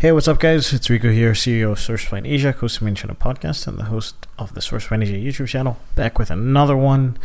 [0.00, 0.72] Hey, what's up, guys?
[0.72, 3.86] It's Rico here, CEO of SourceFind Asia, host of Made in China Podcast, and the
[3.86, 5.76] host of the SourceFind Asia YouTube channel.
[5.96, 7.18] Back with another one.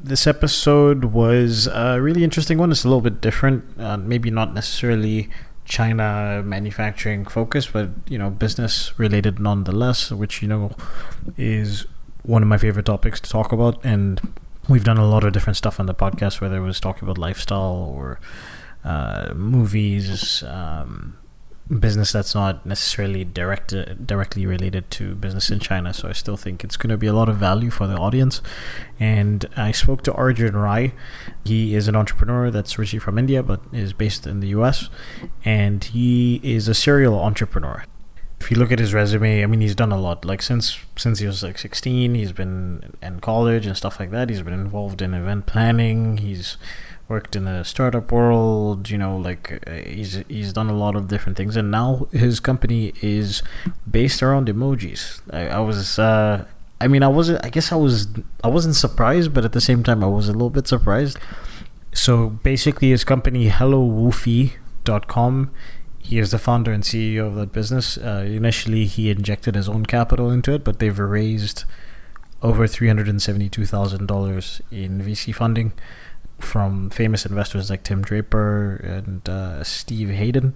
[0.00, 2.72] This episode was a really interesting one.
[2.72, 5.30] It's a little bit different, uh, maybe not necessarily
[5.66, 10.72] China manufacturing focused, but you know, business related nonetheless, which you know
[11.36, 11.86] is
[12.24, 13.78] one of my favorite topics to talk about.
[13.84, 14.34] And
[14.68, 17.18] we've done a lot of different stuff on the podcast, whether it was talking about
[17.18, 18.18] lifestyle or
[18.82, 20.42] uh, movies.
[20.42, 21.18] Um,
[21.68, 25.92] business that's not necessarily direct uh, directly related to business in China.
[25.92, 28.40] So I still think it's going to be a lot of value for the audience.
[29.00, 30.92] And I spoke to Arjun Rai.
[31.44, 34.88] He is an entrepreneur that's originally from India but is based in the U.S.
[35.44, 37.84] and he is a serial entrepreneur.
[38.38, 40.24] If you look at his resume, I mean, he's done a lot.
[40.24, 44.28] Like since since he was like 16, he's been in college and stuff like that.
[44.28, 46.18] He's been involved in event planning.
[46.18, 46.58] He's
[47.08, 51.08] worked in the startup world you know like uh, he's he's done a lot of
[51.08, 51.56] different things.
[51.56, 53.42] And now his company is
[53.88, 55.20] based around emojis.
[55.32, 56.44] I, I was uh
[56.78, 58.06] i mean i wasn't i guess i was
[58.44, 61.16] i wasn't surprised but at the same time i was a little bit surprised.
[61.92, 65.50] So basically his company hellowoofy.com
[65.98, 67.96] he is the founder and ceo of that business.
[67.98, 71.64] Uh, initially he injected his own capital into it but they've raised
[72.42, 75.72] over $372000 in vc funding
[76.38, 80.54] from famous investors like Tim Draper and uh, Steve Hayden.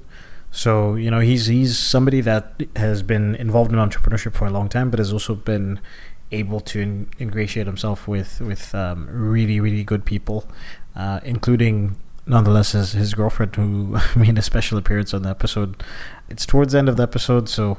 [0.50, 4.68] So you know he's he's somebody that has been involved in entrepreneurship for a long
[4.68, 5.80] time, but has also been
[6.32, 10.46] able to in- ingratiate himself with with um, really really good people,
[10.96, 15.82] uh, including nonetheless his, his girlfriend who made a special appearance on the episode.
[16.28, 17.78] It's towards the end of the episode, so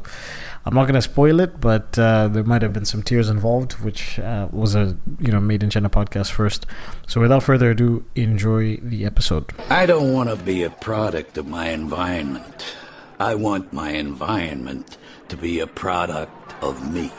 [0.66, 3.74] I'm not going to spoil it, but uh, there might have been some tears involved,
[3.84, 6.66] which uh, was a you know made in China podcast first.
[7.08, 9.52] So without further ado, enjoy the episode.
[9.70, 12.76] I don't want to be a product of my environment.
[13.20, 14.98] I want my environment
[15.30, 17.12] to be a product of me.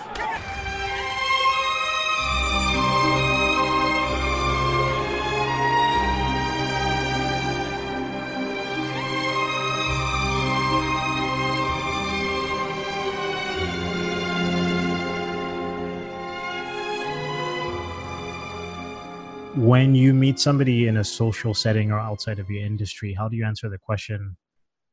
[19.57, 23.37] When you meet somebody in a social setting or outside of your industry, how do
[23.37, 24.35] you answer the question,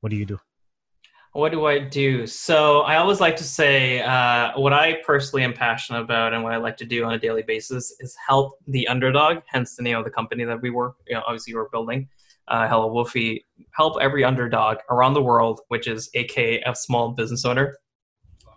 [0.02, 0.38] what do you do?
[1.32, 2.28] What do I do?
[2.28, 6.52] So I always like to say uh, what I personally am passionate about and what
[6.52, 9.96] I like to do on a daily basis is help the underdog, hence the name
[9.96, 12.10] of the company that we work, you know, obviously we're building,
[12.50, 17.46] uh, Hello Woofy, help every underdog around the world, which is aka a small business
[17.46, 17.78] owner,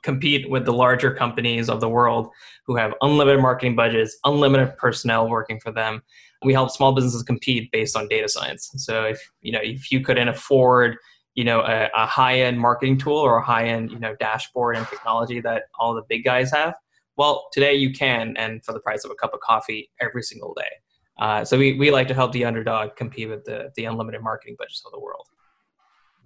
[0.03, 2.29] compete with the larger companies of the world
[2.67, 6.03] who have unlimited marketing budgets, unlimited personnel working for them.
[6.45, 8.71] We help small businesses compete based on data science.
[8.77, 10.97] So if you know if you couldn't afford
[11.35, 15.41] you know a, a high-end marketing tool or a high-end you know dashboard and technology
[15.41, 16.75] that all the big guys have,
[17.17, 20.55] well today you can, and for the price of a cup of coffee every single
[20.55, 20.71] day.
[21.19, 24.57] Uh, so we, we like to help the underdog compete with the, the unlimited marketing
[24.59, 25.27] budgets of the world.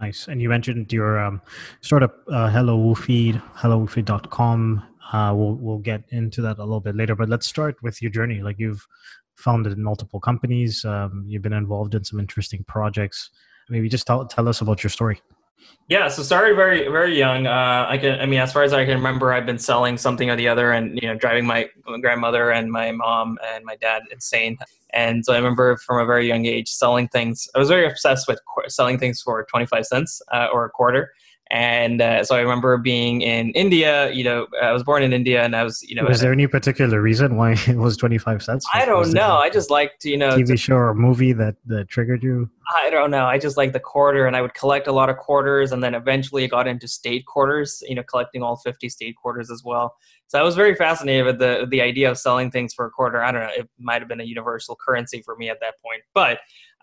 [0.00, 0.28] Nice.
[0.28, 1.40] And you mentioned your um,
[1.80, 4.82] startup, uh, Hello Woofy, hellowoofy.com.
[5.12, 8.10] Uh, we'll, we'll get into that a little bit later, but let's start with your
[8.10, 8.42] journey.
[8.42, 8.86] Like you've
[9.36, 13.30] founded multiple companies, um, you've been involved in some interesting projects.
[13.70, 15.20] Maybe just tell, tell us about your story.
[15.88, 17.46] Yeah, so started very very young.
[17.46, 20.28] Uh, I can, I mean, as far as I can remember, I've been selling something
[20.28, 21.68] or the other, and you know, driving my
[22.00, 24.58] grandmother and my mom and my dad insane.
[24.92, 27.48] And so I remember from a very young age selling things.
[27.54, 31.12] I was very obsessed with selling things for twenty five cents uh, or a quarter.
[31.50, 34.10] And uh, so I remember being in India.
[34.10, 36.04] You know, I was born in India, and I was, you know.
[36.04, 38.66] Was there any particular reason why it was twenty five cents?
[38.74, 39.36] I don't know.
[39.36, 42.50] I just liked, you know, TV show or movie that that triggered you.
[42.74, 43.26] I don't know.
[43.26, 45.94] I just like the quarter, and I would collect a lot of quarters, and then
[45.94, 47.82] eventually I got into state quarters.
[47.86, 49.94] You know, collecting all fifty state quarters as well.
[50.26, 53.22] So I was very fascinated with the the idea of selling things for a quarter.
[53.22, 53.52] I don't know.
[53.56, 56.40] It might have been a universal currency for me at that point, but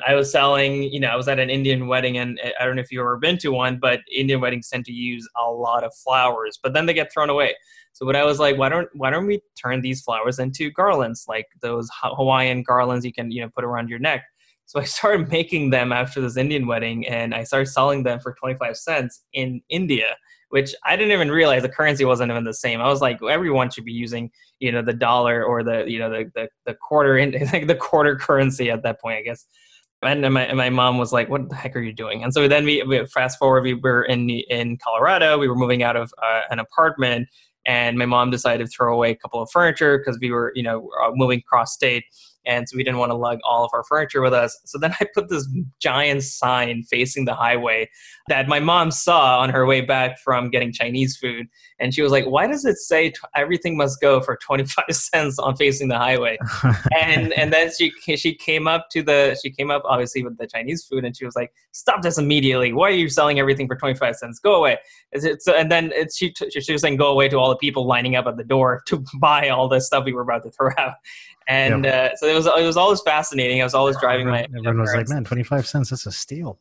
[0.07, 2.77] I was selling, you know, I was at an Indian wedding, and uh, I don't
[2.77, 5.83] know if you've ever been to one, but Indian weddings tend to use a lot
[5.83, 7.55] of flowers, but then they get thrown away.
[7.91, 11.25] So what I was like, why don't why don't we turn these flowers into garlands,
[11.27, 14.23] like those Hawaiian garlands you can you know put around your neck?
[14.65, 18.33] So I started making them after this Indian wedding, and I started selling them for
[18.33, 20.15] twenty five cents in India
[20.53, 22.79] which I didn't even realize the currency wasn't even the same.
[22.79, 24.29] I was like, everyone should be using,
[24.59, 27.73] you know, the dollar or the, you know, the the, the quarter in like the
[27.73, 29.47] quarter currency at that point, I guess.
[30.03, 32.23] And my, and my mom was like what the heck are you doing?
[32.23, 35.81] And so then we, we fast forward we were in in colorado we were moving
[35.81, 37.27] out of uh, an apartment
[37.65, 40.61] and my mom decided to throw away a couple of furniture because we were you
[40.61, 42.03] know uh, moving cross state
[42.45, 44.59] and so we didn't want to lug all of our furniture with us.
[44.65, 45.47] So then I put this
[45.79, 47.89] giant sign facing the highway
[48.27, 51.47] that my mom saw on her way back from getting Chinese food,
[51.79, 54.85] and she was like, "Why does it say t- everything must go for twenty five
[54.91, 56.37] cents on facing the highway?"
[56.97, 60.47] and and then she she came up to the she came up obviously with the
[60.47, 62.73] Chinese food, and she was like, "Stop this immediately!
[62.73, 64.39] Why are you selling everything for twenty five cents?
[64.39, 64.77] Go away!"
[65.39, 68.15] So, and then it, she she was saying, "Go away!" to all the people lining
[68.15, 70.95] up at the door to buy all the stuff we were about to throw out
[71.47, 72.13] and yep.
[72.13, 73.61] uh, so it was it was always fascinating.
[73.61, 74.57] I was always driving everyone, my.
[74.59, 76.57] Everyone was like, "Man, twenty five cents, that's a steal."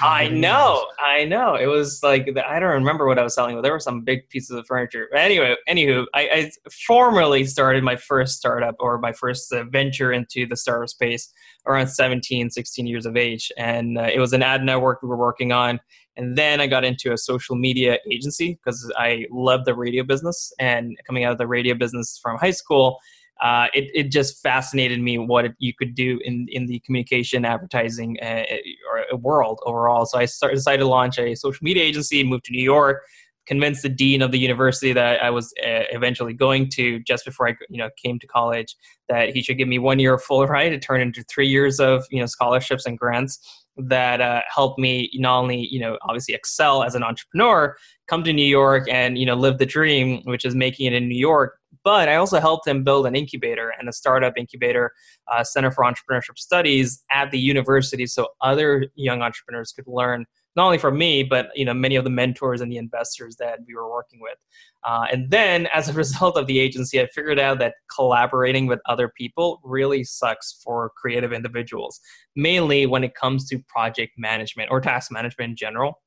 [0.00, 1.54] I know, I know.
[1.54, 4.28] It was like I don't remember what I was selling, but there were some big
[4.28, 5.08] pieces of furniture.
[5.12, 6.50] But anyway, anywho, I, I
[6.86, 11.32] formally started my first startup or my first uh, venture into the startup space
[11.66, 15.16] around 17, 16 years of age, and uh, it was an ad network we were
[15.16, 15.80] working on.
[16.18, 20.52] And then I got into a social media agency because I loved the radio business.
[20.58, 22.98] And coming out of the radio business from high school,
[23.40, 27.44] uh, it, it just fascinated me what it, you could do in, in the communication
[27.44, 28.44] advertising uh,
[28.90, 30.06] or world overall.
[30.06, 33.02] So I decided to launch a social media agency, moved to New York,
[33.48, 37.48] convinced the dean of the university that I was uh, eventually going to just before
[37.48, 38.76] I you know came to college
[39.08, 41.80] that he should give me one year of full ride to turn into three years
[41.80, 46.34] of you know scholarships and grants that uh, helped me not only you know obviously
[46.34, 47.76] excel as an entrepreneur
[48.06, 51.08] come to new york and you know live the dream which is making it in
[51.08, 54.92] new york but I also helped him build an incubator and a startup incubator,
[55.32, 60.26] uh, Center for Entrepreneurship Studies at the university, so other young entrepreneurs could learn
[60.58, 63.60] not only from me, but you know many of the mentors and the investors that
[63.66, 64.36] we were working with.
[64.84, 68.80] Uh, and then, as a result of the agency, I figured out that collaborating with
[68.86, 72.00] other people really sucks for creative individuals,
[72.34, 76.02] mainly when it comes to project management or task management in general.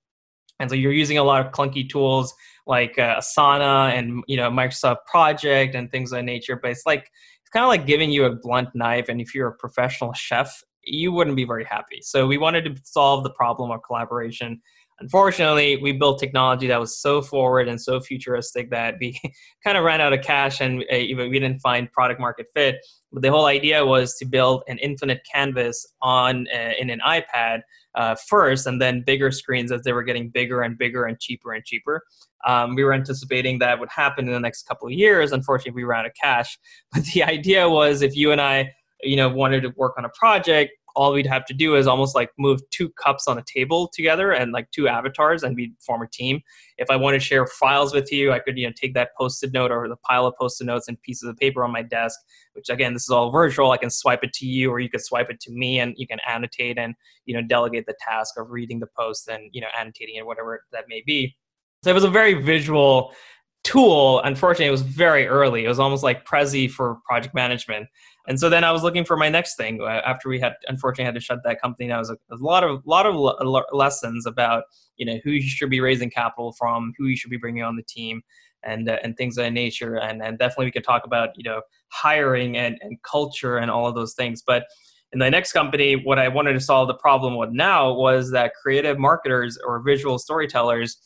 [0.59, 2.33] And so you're using a lot of clunky tools
[2.71, 6.55] like uh, Asana and you know Microsoft Project and things of that nature.
[6.59, 9.49] But it's like it's kind of like giving you a blunt knife, and if you're
[9.49, 11.99] a professional chef, you wouldn't be very happy.
[12.01, 14.61] So we wanted to solve the problem of collaboration.
[15.01, 19.19] Unfortunately, we built technology that was so forward and so futuristic that we
[19.63, 22.75] kind of ran out of cash and uh, we didn't find product market fit.
[23.11, 27.61] But the whole idea was to build an infinite canvas on uh, in an iPad
[27.95, 31.53] uh, first, and then bigger screens as they were getting bigger and bigger and cheaper
[31.53, 32.03] and cheaper.
[32.45, 35.31] Um, we were anticipating that would happen in the next couple of years.
[35.31, 36.59] Unfortunately, we ran out of cash.
[36.93, 38.71] But the idea was if you and I,
[39.01, 42.15] you know, wanted to work on a project, all we'd have to do is almost
[42.15, 46.01] like move two cups on a table together and like two avatars and we'd form
[46.01, 46.41] a team.
[46.77, 49.53] If I want to share files with you, I could, you know, take that post-it
[49.53, 52.19] note or the pile of post-it notes and pieces of paper on my desk,
[52.53, 53.71] which again, this is all virtual.
[53.71, 56.07] I can swipe it to you or you could swipe it to me and you
[56.07, 56.95] can annotate and,
[57.25, 60.65] you know, delegate the task of reading the post and, you know, annotating it, whatever
[60.71, 61.35] that may be.
[61.83, 63.13] So it was a very visual
[63.63, 64.21] tool.
[64.23, 65.65] Unfortunately, it was very early.
[65.65, 67.87] It was almost like Prezi for project management.
[68.27, 71.05] And so then I was looking for my next thing uh, after we had unfortunately
[71.05, 71.87] had to shut that company.
[71.87, 74.63] Now was a, a lot of lot of lessons about
[74.97, 77.75] you know who you should be raising capital from, who you should be bringing on
[77.75, 78.21] the team,
[78.63, 79.95] and uh, and things of that nature.
[79.95, 83.87] And and definitely we could talk about you know hiring and and culture and all
[83.87, 84.43] of those things.
[84.45, 84.65] But
[85.13, 88.53] in the next company, what I wanted to solve the problem with now was that
[88.61, 90.97] creative marketers or visual storytellers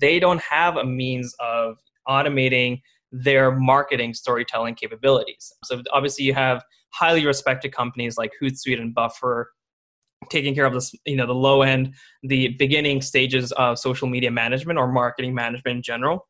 [0.00, 1.76] they don't have a means of
[2.08, 5.52] automating their marketing storytelling capabilities.
[5.64, 9.50] So obviously you have highly respected companies like Hootsuite and Buffer
[10.30, 14.30] taking care of this, you know, the low end, the beginning stages of social media
[14.30, 16.28] management or marketing management in general.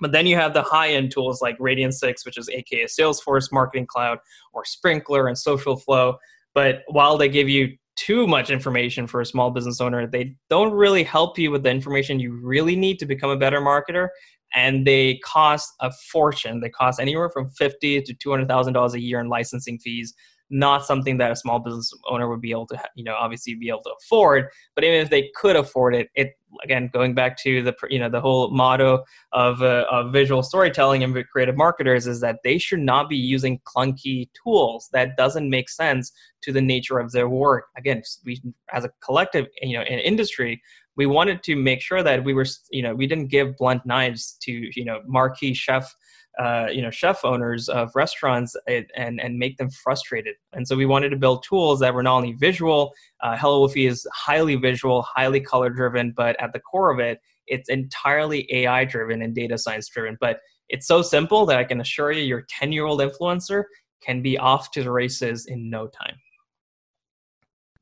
[0.00, 3.86] But then you have the high end tools like Radian6, which is aka Salesforce Marketing
[3.86, 4.18] Cloud,
[4.52, 6.16] or Sprinklr and Social Flow.
[6.54, 10.06] But while they give you too much information for a small business owner.
[10.06, 13.60] They don't really help you with the information you really need to become a better
[13.60, 14.08] marketer,
[14.54, 16.60] and they cost a fortune.
[16.60, 20.14] They cost anywhere from fifty to two hundred thousand dollars a year in licensing fees
[20.52, 23.70] not something that a small business owner would be able to, you know, obviously be
[23.70, 24.46] able to afford.
[24.74, 28.10] But even if they could afford it, it again going back to the you know
[28.10, 32.80] the whole motto of, uh, of visual storytelling and creative marketers is that they should
[32.80, 37.64] not be using clunky tools that doesn't make sense to the nature of their work.
[37.78, 38.42] Again, we
[38.72, 40.60] as a collective, you know, in industry,
[40.96, 44.36] we wanted to make sure that we were, you know, we didn't give blunt knives
[44.42, 45.94] to, you know, marquee chef
[46.38, 50.34] uh, you know chef owners of restaurants and and make them frustrated.
[50.52, 52.92] And so we wanted to build tools that were not only visual.
[53.20, 57.20] Uh, Hello Woofy is highly visual, highly color driven, but at the core of it,
[57.46, 60.16] it's entirely AI driven and data science driven.
[60.20, 63.64] But it's so simple that I can assure you, your 10 year old influencer
[64.02, 66.16] can be off to the races in no time.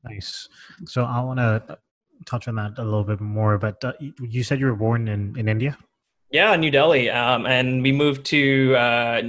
[0.03, 0.47] Nice.
[0.87, 1.77] So I want to
[2.25, 3.57] touch on that a little bit more.
[3.57, 5.77] But uh, you said you were born in in India.
[6.31, 9.21] Yeah, New Delhi, um, and we moved to uh,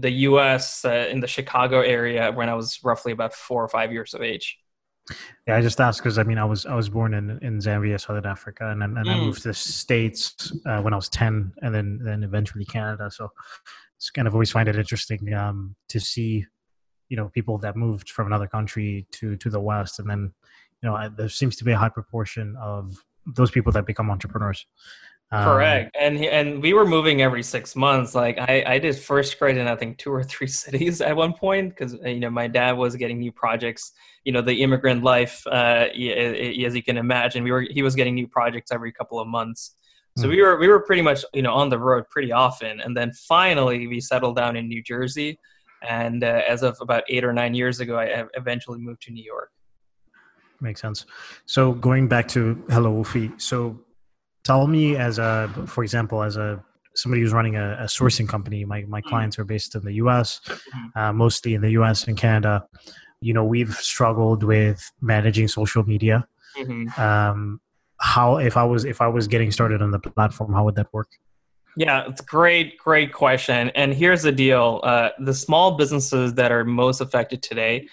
[0.00, 0.86] the U.S.
[0.86, 4.22] Uh, in the Chicago area when I was roughly about four or five years of
[4.22, 4.58] age.
[5.46, 8.00] Yeah, I just asked because I mean I was I was born in, in Zambia,
[8.00, 9.14] Southern Africa, and then and mm.
[9.14, 13.10] I moved to the states uh, when I was ten, and then then eventually Canada.
[13.10, 13.30] So
[13.98, 16.44] it's kind of always find it interesting um, to see,
[17.08, 20.32] you know, people that moved from another country to to the West, and then
[20.82, 24.66] you know there seems to be a high proportion of those people that become entrepreneurs.
[25.32, 28.14] Um, Correct, and and we were moving every six months.
[28.14, 31.32] Like I, I did first grade in I think two or three cities at one
[31.32, 33.92] point because you know my dad was getting new projects.
[34.24, 38.14] You know the immigrant life, uh, as you can imagine, we were he was getting
[38.14, 39.74] new projects every couple of months.
[40.16, 42.80] So mm we were we were pretty much you know on the road pretty often,
[42.80, 45.40] and then finally we settled down in New Jersey,
[45.82, 49.24] and uh, as of about eight or nine years ago, I eventually moved to New
[49.24, 49.50] York.
[50.60, 51.06] Makes sense.
[51.44, 53.78] So going back to Hello Woofy, so
[54.46, 56.62] tell me as a for example as a
[56.94, 59.08] somebody who's running a, a sourcing company my, my mm-hmm.
[59.08, 60.98] clients are based in the us mm-hmm.
[60.98, 62.64] uh, mostly in the us and canada
[63.20, 67.00] you know we've struggled with managing social media mm-hmm.
[67.00, 67.60] um,
[67.98, 70.86] how if i was if i was getting started on the platform how would that
[70.92, 71.08] work
[71.78, 73.68] yeah, it's great, great question.
[73.74, 77.86] And here's the deal: uh, the small businesses that are most affected today,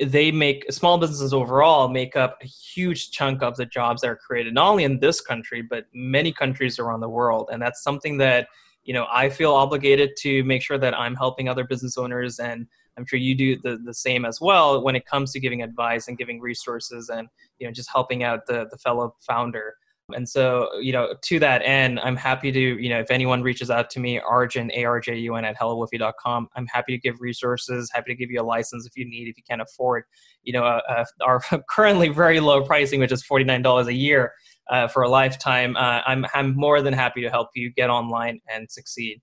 [0.00, 4.16] they make small businesses overall make up a huge chunk of the jobs that are
[4.16, 7.50] created not only in this country but many countries around the world.
[7.52, 8.48] And that's something that
[8.84, 12.66] you know i feel obligated to make sure that i'm helping other business owners and
[12.96, 16.08] i'm sure you do the, the same as well when it comes to giving advice
[16.08, 19.74] and giving resources and you know just helping out the, the fellow founder
[20.14, 23.70] and so, you know, to that end, I'm happy to, you know, if anyone reaches
[23.70, 28.30] out to me, Arjun, A-R-J-U-N at hellowoofy.com, I'm happy to give resources, happy to give
[28.30, 30.04] you a license if you need, if you can't afford,
[30.42, 34.32] you know, uh, uh, our currently very low pricing, which is $49 a year
[34.70, 35.76] uh, for a lifetime.
[35.76, 39.20] Uh, I'm, I'm more than happy to help you get online and succeed.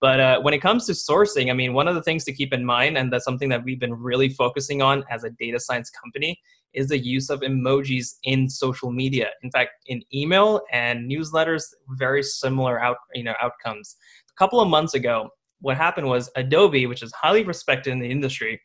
[0.00, 2.52] But uh, when it comes to sourcing, I mean, one of the things to keep
[2.52, 5.90] in mind, and that's something that we've been really focusing on as a data science
[5.90, 6.40] company,
[6.74, 9.28] is the use of emojis in social media.
[9.42, 13.96] In fact, in email and newsletters, very similar out, you know, outcomes.
[14.30, 18.10] A couple of months ago, what happened was Adobe, which is highly respected in the
[18.10, 18.60] industry,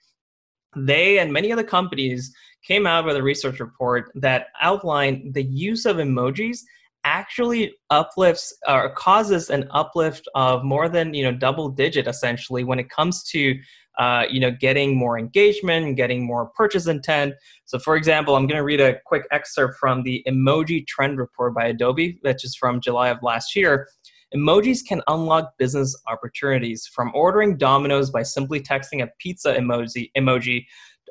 [0.75, 2.33] they and many other companies
[2.65, 6.60] came out with a research report that outlined the use of emojis
[7.05, 12.79] actually uplifts or causes an uplift of more than you know double digit essentially when
[12.79, 13.55] it comes to
[14.00, 17.34] uh, you know getting more engagement getting more purchase intent.
[17.66, 21.54] So for example i'm going to read a quick excerpt from the emoji trend report
[21.54, 23.88] by adobe which is from july of last year.
[24.36, 30.66] Emojis can unlock business opportunities from ordering domino's by simply texting a pizza emoji emoji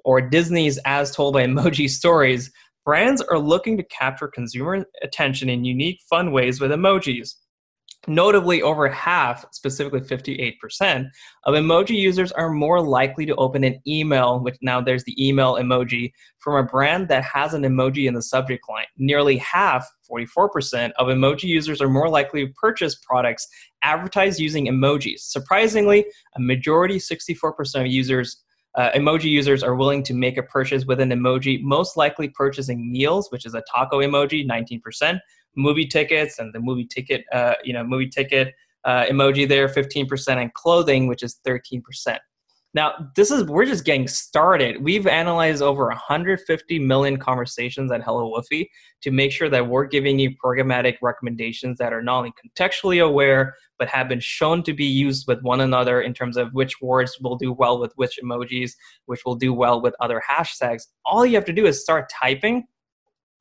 [0.04, 2.50] or disney's as told by emoji stories.
[2.84, 7.34] Brands are looking to capture consumer attention in unique, fun ways with emojis.
[8.08, 11.08] Notably, over half, specifically 58%,
[11.44, 15.54] of emoji users are more likely to open an email, which now there's the email
[15.54, 18.86] emoji, from a brand that has an emoji in the subject line.
[18.98, 23.46] Nearly half, 44%, of emoji users are more likely to purchase products
[23.84, 25.20] advertised using emojis.
[25.20, 26.04] Surprisingly,
[26.36, 28.42] a majority, 64% of users
[28.74, 32.90] uh, emoji users are willing to make a purchase with an emoji, most likely purchasing
[32.90, 35.20] meals, which is a taco emoji, 19%,
[35.56, 38.54] movie tickets and the movie ticket, uh, you know, movie ticket
[38.84, 41.82] uh, emoji there, 15%, and clothing, which is 13%.
[42.74, 44.82] Now, this is we're just getting started.
[44.82, 48.66] We've analyzed over 150 million conversations at Hello Woofy
[49.02, 53.54] to make sure that we're giving you programmatic recommendations that are not only contextually aware
[53.78, 57.18] but have been shown to be used with one another in terms of which words
[57.20, 58.72] will do well with which emojis,
[59.06, 60.84] which will do well with other hashtags.
[61.04, 62.64] All you have to do is start typing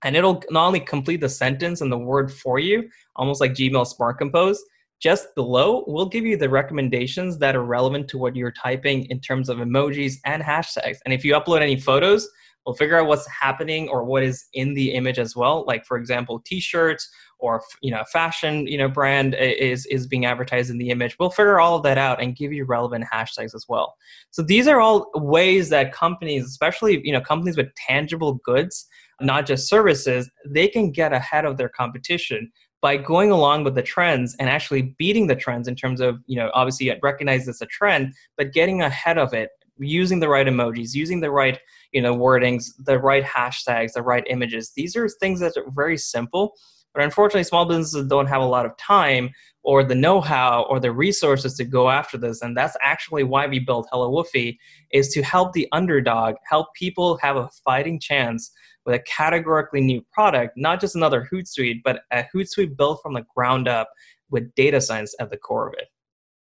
[0.04, 3.86] and it'll not only complete the sentence and the word for you, almost like Gmail
[3.86, 4.62] Smart Compose,
[5.00, 9.20] just below, we'll give you the recommendations that are relevant to what you're typing in
[9.20, 10.98] terms of emojis and hashtags.
[11.06, 12.30] And if you upload any photos,
[12.66, 15.66] we'll figure out what's happening or what is in the image as well.
[15.66, 17.10] Like for example, t-shirts
[17.42, 21.18] or you know, fashion you know brand is is being advertised in the image.
[21.20, 23.96] We'll figure all of that out and give you relevant hashtags as well.
[24.32, 28.88] So these are all ways that companies, especially you know companies with tangible goods,
[29.20, 33.82] not just services, they can get ahead of their competition by going along with the
[33.82, 37.66] trends and actually beating the trends in terms of you know obviously recognize it's a
[37.68, 41.60] trend but getting ahead of it using the right emojis using the right
[41.92, 45.98] you know wordings the right hashtags the right images these are things that are very
[45.98, 46.54] simple
[46.94, 49.30] but unfortunately small businesses don't have a lot of time
[49.64, 53.60] or the know-how or the resources to go after this and that's actually why we
[53.60, 54.58] built hello woofy
[54.92, 58.52] is to help the underdog help people have a fighting chance
[58.86, 63.24] with a categorically new product, not just another Hootsuite, but a Hootsuite built from the
[63.36, 63.90] ground up
[64.30, 65.88] with data science at the core of it.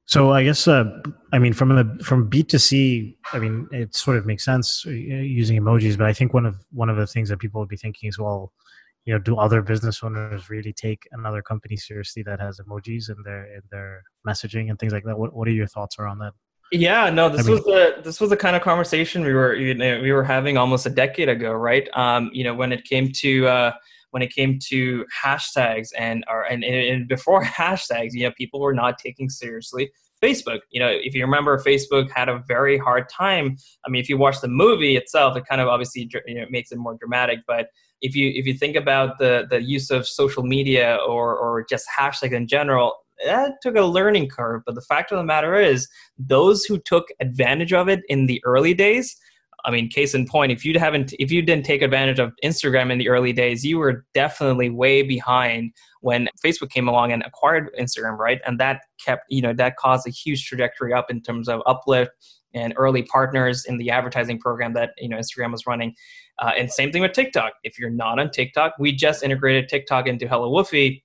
[0.06, 0.84] So I guess uh,
[1.32, 4.84] I mean from a from B to C, I mean it sort of makes sense
[4.84, 7.68] uh, using emojis, but I think one of one of the things that people would
[7.68, 8.52] be thinking is, well,
[9.04, 13.16] you know, do other business owners really take another company seriously that has emojis in
[13.24, 15.18] their in their messaging and things like that?
[15.18, 16.32] What What are your thoughts around that?
[16.72, 19.54] Yeah, no, this I mean, was the this was the kind of conversation we were
[19.54, 21.88] you know, we were having almost a decade ago, right?
[21.94, 23.72] Um, you know, when it came to uh,
[24.10, 28.74] when it came to hashtags and or and, and before hashtags, you know, people were
[28.74, 29.90] not taking seriously
[30.22, 30.60] Facebook.
[30.70, 33.56] You know, if you remember, Facebook had a very hard time.
[33.86, 36.70] I mean, if you watch the movie itself, it kind of obviously you know, makes
[36.72, 37.40] it more dramatic.
[37.46, 37.68] But
[38.02, 41.86] if you if you think about the the use of social media or or just
[41.98, 44.62] hashtags in general, that took a learning curve.
[44.66, 45.88] But the fact of the matter is,
[46.18, 49.16] those who took advantage of it in the early days
[49.64, 52.90] I mean, case in point, if you haven't, if you didn't take advantage of Instagram
[52.90, 57.70] in the early days, you were definitely way behind when Facebook came along and acquired
[57.78, 58.40] Instagram, right?
[58.46, 62.12] And that kept, you know, that caused a huge trajectory up in terms of uplift
[62.54, 65.94] and early partners in the advertising program that you know Instagram was running.
[66.38, 67.52] Uh, and same thing with TikTok.
[67.64, 71.02] If you're not on TikTok, we just integrated TikTok into Hello Woofy.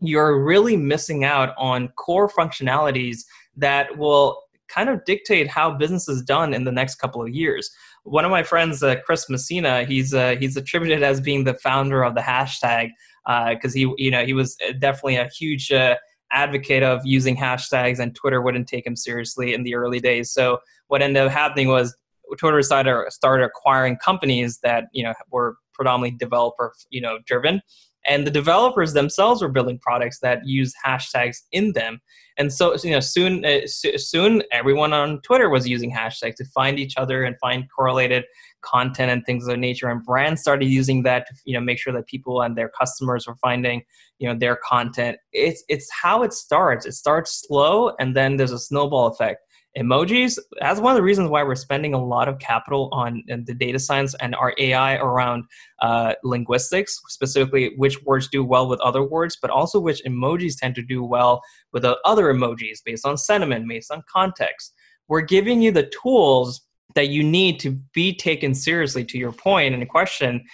[0.00, 3.24] You're really missing out on core functionalities
[3.56, 7.70] that will kind of dictate how business is done in the next couple of years.
[8.04, 12.02] One of my friends, uh, Chris Messina, he's uh, he's attributed as being the founder
[12.02, 12.90] of the hashtag
[13.26, 15.96] because uh, he you know he was definitely a huge uh,
[16.32, 20.32] advocate of using hashtags, and Twitter wouldn't take him seriously in the early days.
[20.32, 20.58] So
[20.88, 21.96] what ended up happening was
[22.38, 27.60] Twitter started started acquiring companies that you know were predominantly developer you know driven
[28.06, 32.00] and the developers themselves were building products that use hashtags in them.
[32.38, 36.78] And so you know soon uh, soon everyone on twitter was using hashtags to find
[36.78, 38.24] each other and find correlated
[38.62, 39.88] content and things of that nature.
[39.88, 43.26] And brands started using that to you know make sure that people and their customers
[43.26, 43.82] were finding
[44.18, 45.18] you know their content.
[45.32, 46.86] It's it's how it starts.
[46.86, 49.40] It starts slow and then there's a snowball effect
[49.78, 53.54] emojis that's one of the reasons why we're spending a lot of capital on the
[53.54, 55.44] data science and our ai around
[55.80, 60.74] uh, linguistics specifically which words do well with other words but also which emojis tend
[60.74, 61.40] to do well
[61.72, 64.74] with other emojis based on sentiment based on context.
[65.08, 66.62] We're giving you the tools
[66.94, 70.44] that you need to be taken seriously to your point and question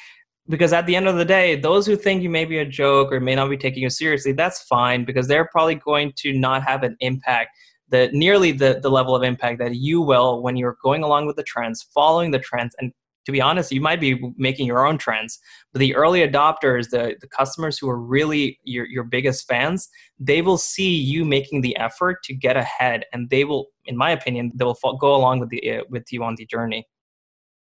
[0.48, 3.10] because at the end of the day those who think you may be a joke
[3.12, 6.62] or may not be taking you seriously that's fine because they're probably going to not
[6.62, 7.50] have an impact
[7.88, 11.36] the nearly the, the level of impact that you will when you're going along with
[11.36, 12.92] the trends, following the trends, and
[13.26, 15.40] to be honest, you might be making your own trends.
[15.72, 20.42] But the early adopters, the, the customers who are really your, your biggest fans, they
[20.42, 24.52] will see you making the effort to get ahead, and they will, in my opinion,
[24.54, 26.86] they will go along with the uh, with you on the journey.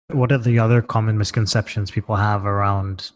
[0.09, 3.11] What are the other common misconceptions people have around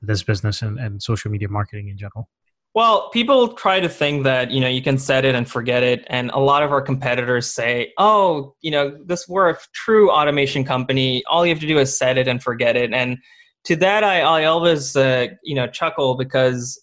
[0.00, 2.28] this business and, and social media marketing in general?
[2.74, 6.04] Well, people try to think that, you know, you can set it and forget it.
[6.06, 10.64] And a lot of our competitors say, oh, you know, this we're a true automation
[10.64, 11.22] company.
[11.28, 12.94] All you have to do is set it and forget it.
[12.94, 13.18] And
[13.64, 16.82] to that, I, I always, uh, you know, chuckle because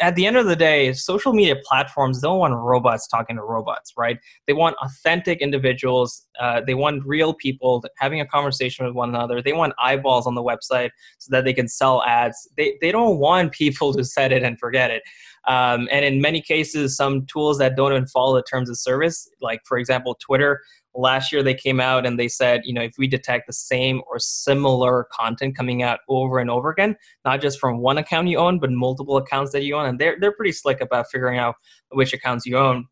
[0.00, 3.92] at the end of the day, social media platforms don't want robots talking to robots,
[3.96, 4.18] right?
[4.46, 6.26] They want authentic individuals.
[6.40, 9.42] Uh, they want real people having a conversation with one another.
[9.42, 12.48] They want eyeballs on the website so that they can sell ads.
[12.56, 15.02] They, they don't want people to set it and forget it.
[15.48, 19.28] Um, and in many cases, some tools that don't even follow the terms of service,
[19.40, 20.60] like for example, Twitter,
[20.94, 24.02] last year they came out and they said you know if we detect the same
[24.06, 28.38] or similar content coming out over and over again not just from one account you
[28.38, 31.54] own but multiple accounts that you own and they're, they're pretty slick about figuring out
[31.90, 32.86] which accounts you own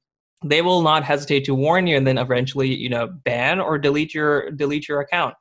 [0.45, 4.15] they will not hesitate to warn you and then eventually you know ban or delete
[4.15, 5.35] your delete your account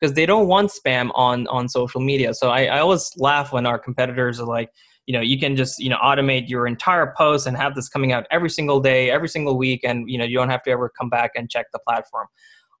[0.00, 2.34] because they don't want spam on on social media.
[2.34, 4.70] So I, I always laugh when our competitors are like
[5.06, 8.12] you know you can just you know automate your entire post and have this coming
[8.12, 10.90] out every single day every single week and you know you don't have to ever
[10.98, 12.26] come back and check the platform.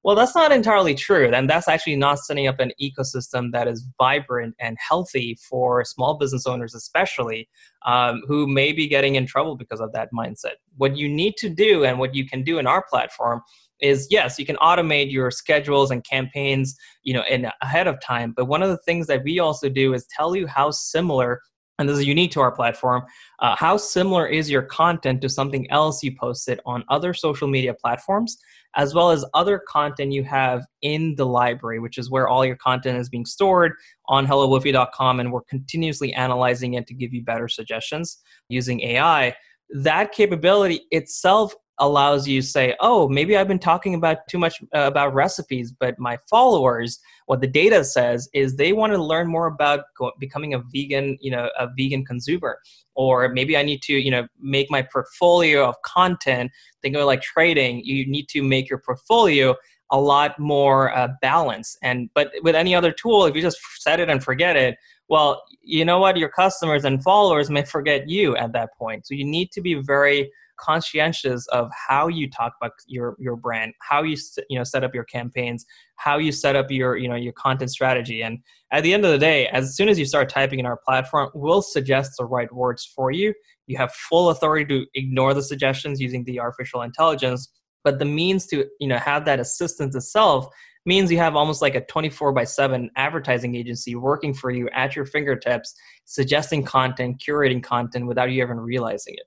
[0.02, 3.86] Well that's not entirely true and that's actually not setting up an ecosystem that is
[3.98, 7.48] vibrant and healthy for small business owners especially
[7.84, 10.54] um, who may be getting in trouble because of that mindset.
[10.76, 13.42] What you need to do and what you can do in our platform
[13.80, 18.32] is yes you can automate your schedules and campaigns you know in ahead of time
[18.36, 21.40] but one of the things that we also do is tell you how similar
[21.80, 23.02] and this is unique to our platform.
[23.40, 27.72] Uh, how similar is your content to something else you posted on other social media
[27.74, 28.36] platforms,
[28.76, 32.56] as well as other content you have in the library, which is where all your
[32.56, 33.72] content is being stored
[34.08, 39.34] on HelloWoofy.com, and we're continuously analyzing it to give you better suggestions using AI.
[39.72, 44.80] That capability itself allows you say, oh, maybe I've been talking about too much uh,
[44.82, 49.46] about recipes, but my followers, what the data says is they want to learn more
[49.46, 52.58] about go- becoming a vegan, you know, a vegan consumer.
[52.94, 56.50] Or maybe I need to, you know, make my portfolio of content.
[56.82, 57.82] Think of like trading.
[57.82, 59.56] You need to make your portfolio
[59.90, 61.78] a lot more uh, balanced.
[61.82, 64.76] And but with any other tool, if you just set it and forget it,
[65.10, 66.16] well, you know what?
[66.16, 69.06] Your customers and followers may forget you at that point.
[69.06, 73.72] So you need to be very conscientious of how you talk about your your brand,
[73.80, 74.16] how you
[74.48, 77.72] you know set up your campaigns, how you set up your you know your content
[77.72, 78.22] strategy.
[78.22, 78.38] And
[78.72, 81.30] at the end of the day, as soon as you start typing in our platform,
[81.34, 83.34] we'll suggest the right words for you.
[83.66, 87.50] You have full authority to ignore the suggestions using the artificial intelligence,
[87.82, 90.46] but the means to you know have that assistance itself
[90.86, 94.96] means you have almost like a 24 by 7 advertising agency working for you at
[94.96, 99.26] your fingertips suggesting content curating content without you even realizing it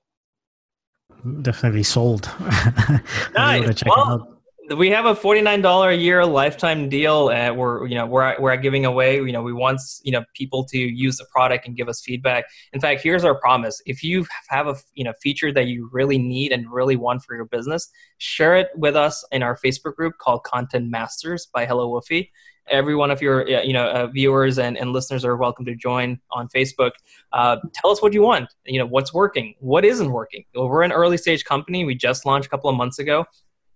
[1.42, 2.30] definitely sold.
[3.36, 3.84] nice.
[3.86, 4.33] Well,
[4.76, 8.86] we have a $49 a year lifetime deal uh, we're you know we're, we're giving
[8.86, 12.02] away you know we want you know people to use the product and give us
[12.02, 12.46] feedback.
[12.74, 13.82] In fact here's our promise.
[13.86, 17.36] If you have a you know feature that you really need and really want for
[17.36, 21.92] your business share it with us in our facebook group called content masters by hello
[21.92, 22.30] woofy
[22.70, 26.20] every one of your you know uh, viewers and, and listeners are welcome to join
[26.32, 26.92] on facebook.
[27.32, 28.48] Uh, tell us what you want.
[28.66, 29.56] You know what's working?
[29.60, 30.46] What isn't working?
[30.56, 31.84] Well, we're an early stage company.
[31.84, 33.26] We just launched a couple of months ago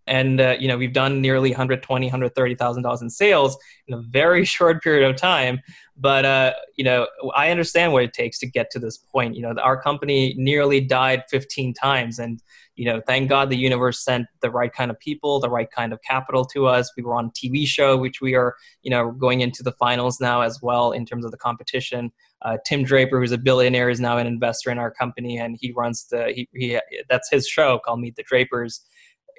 [0.08, 4.46] and uh, you know we've done nearly 120 130000 dollars in sales in a very
[4.56, 5.60] short period of time.
[6.00, 9.36] But uh, you know i understand what it takes to get to this point.
[9.36, 12.20] You know our company nearly died 15 times.
[12.20, 12.42] And
[12.76, 15.92] you know thank god the universe sent the right kind of people the right kind
[15.94, 16.92] of capital to us.
[16.96, 20.42] We were on tv show which we are you know going into the finals now
[20.42, 22.12] as well in terms of the competition.
[22.44, 25.40] Uh, tim draper who's a billionaire is now an investor in our company.
[25.40, 28.86] And he runs the he, he that's his show called meet the drapers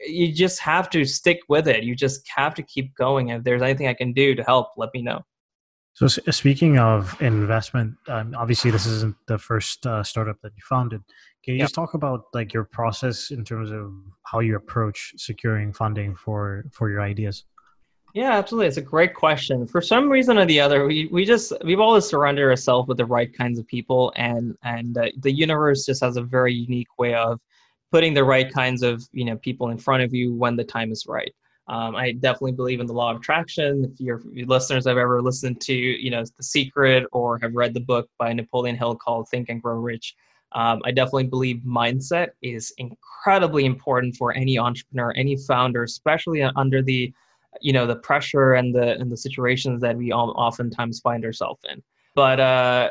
[0.07, 1.85] you just have to stick with it.
[1.85, 3.29] You just have to keep going.
[3.29, 5.25] If there's anything I can do to help, let me know.
[5.95, 11.03] So, speaking of investment, um, obviously this isn't the first uh, startup that you founded.
[11.43, 11.65] Can you yep.
[11.65, 16.65] just talk about like your process in terms of how you approach securing funding for
[16.71, 17.45] for your ideas?
[18.15, 18.69] Yeah, absolutely.
[18.69, 19.67] It's a great question.
[19.67, 23.05] For some reason or the other, we, we just we've always surrounded ourselves with the
[23.05, 27.15] right kinds of people, and and uh, the universe just has a very unique way
[27.15, 27.41] of
[27.91, 30.93] putting the right kinds of you know people in front of you when the time
[30.93, 31.35] is right.
[31.69, 33.85] Um, I definitely believe in the law of attraction.
[33.93, 37.81] If your, listeners have ever listened to you know The Secret or have read the
[37.81, 40.15] book by Napoleon Hill called Think and Grow Rich,
[40.53, 46.83] um, I definitely believe mindset is incredibly important for any entrepreneur, any founder, especially under
[46.83, 47.13] the
[47.61, 51.61] you know the pressure and the and the situations that we all oftentimes find ourselves
[51.71, 51.83] in.
[52.15, 52.91] But uh,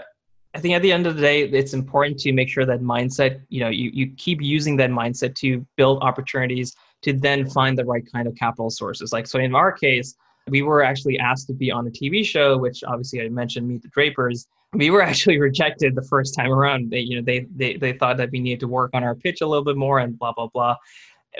[0.57, 3.41] I think at the end of the day, it's important to make sure that mindset,
[3.49, 7.85] you know, you, you keep using that mindset to build opportunities to then find the
[7.85, 9.13] right kind of capital sources.
[9.13, 10.15] Like, so in our case,
[10.47, 13.83] we were actually asked to be on a TV show, which obviously I mentioned, Meet
[13.83, 14.47] the Drapers.
[14.73, 16.89] We were actually rejected the first time around.
[16.89, 19.41] They, you know, they, they, they thought that we needed to work on our pitch
[19.41, 20.75] a little bit more and blah, blah, blah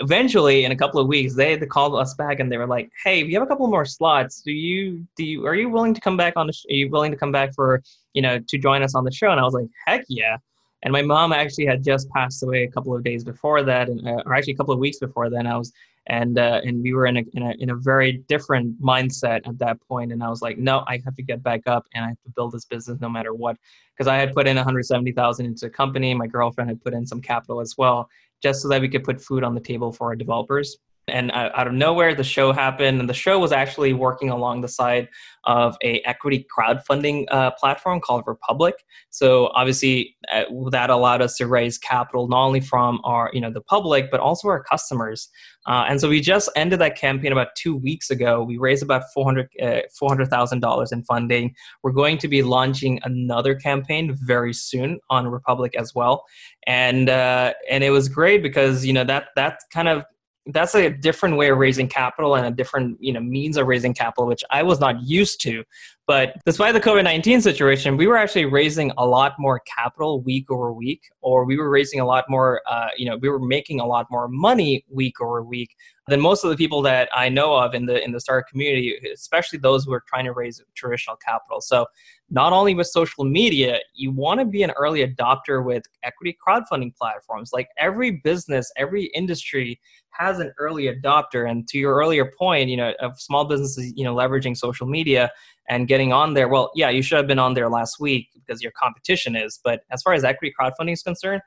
[0.00, 2.66] eventually in a couple of weeks they had to call us back and they were
[2.66, 4.42] like hey we have a couple more slots.
[4.42, 6.90] Do you do you are you willing to come back on the sh- are you
[6.90, 7.82] willing to come back for
[8.14, 9.30] you know to join us on the show?
[9.30, 10.36] And i was like heck yeah.
[10.82, 14.06] And my mom actually had just passed away a couple of days before that and
[14.06, 15.46] uh, or actually a couple of weeks before then.
[15.46, 15.72] I was
[16.06, 19.58] and uh, and we were in a, in a in a very different mindset at
[19.58, 20.12] that point.
[20.12, 22.30] And i was like no i have to get back up and i have to
[22.36, 23.56] build this business no matter what.
[23.94, 26.14] Because i had put in 170000 into the company.
[26.14, 28.08] My girlfriend had put in some capital as well
[28.42, 30.78] just so that we could put food on the table for our developers
[31.10, 34.68] and out of nowhere the show happened and the show was actually working along the
[34.68, 35.08] side
[35.44, 38.74] of a equity crowdfunding uh, platform called republic.
[39.10, 43.50] So obviously uh, that allowed us to raise capital not only from our you know
[43.50, 45.28] the public but also our customers.
[45.66, 48.42] Uh, and so we just ended that campaign about two weeks ago.
[48.42, 51.54] We raised about 400 uh, $400000 in funding.
[51.82, 56.24] We're going to be launching another campaign very soon on republic as well.
[56.66, 60.04] And uh, and it was great because you know that that kind of
[60.48, 63.94] that's a different way of raising capital and a different you know means of raising
[63.94, 65.64] capital which i was not used to.
[66.06, 70.72] But despite the covid-19 situation we were actually raising a lot more capital week over
[70.72, 73.86] week or we were raising a lot more uh, you know we were making a
[73.86, 75.76] lot more money week over week
[76.08, 78.96] than most of the people that i know of in the in the startup community
[79.12, 81.86] especially those who are trying to raise traditional capital so
[82.30, 86.94] not only with social media, you want to be an early adopter with equity crowdfunding
[86.94, 87.52] platforms.
[87.52, 91.50] Like every business, every industry has an early adopter.
[91.50, 95.30] And to your earlier point, you know, of small businesses, you know, leveraging social media
[95.70, 96.48] and getting on there.
[96.48, 99.58] Well, yeah, you should have been on there last week because your competition is.
[99.62, 101.40] But as far as equity crowdfunding is concerned,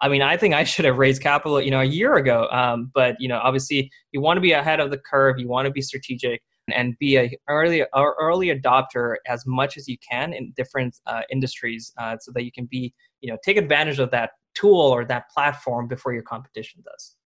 [0.00, 2.48] I mean, I think I should have raised capital, you know, a year ago.
[2.50, 5.38] Um, but you know, obviously, you want to be ahead of the curve.
[5.38, 9.96] You want to be strategic and be a early early adopter as much as you
[9.98, 13.98] can in different uh, industries, uh, so that you can be, you know, take advantage
[13.98, 17.16] of that tool or that platform before your competition does.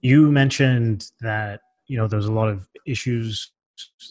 [0.00, 3.50] You mentioned that you know there's a lot of issues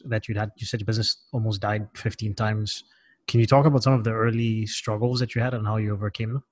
[0.05, 0.51] that you had.
[0.57, 2.83] You said your business almost died 15 times.
[3.27, 5.93] Can you talk about some of the early struggles that you had and how you
[5.93, 6.43] overcame them?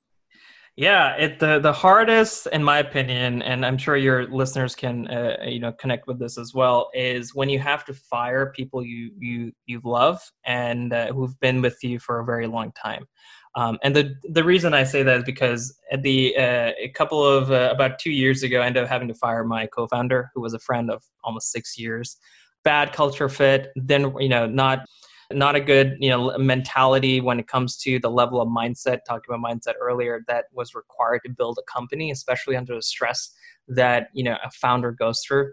[0.78, 5.38] Yeah, it the the hardest, in my opinion, and I'm sure your listeners can uh,
[5.46, 9.12] you know connect with this as well, is when you have to fire people you
[9.20, 13.06] you you love and uh, who've been with you for a very long time.
[13.56, 17.24] Um, and the the reason I say that is because at the uh, a couple
[17.26, 20.42] of uh, about two years ago, I ended up having to fire my co-founder, who
[20.42, 22.16] was a friend of almost six years.
[22.64, 23.72] Bad culture fit.
[23.76, 24.86] Then you know not
[25.34, 29.34] not a good you know mentality when it comes to the level of mindset talking
[29.34, 33.34] about mindset earlier that was required to build a company especially under the stress
[33.68, 35.52] that you know a founder goes through.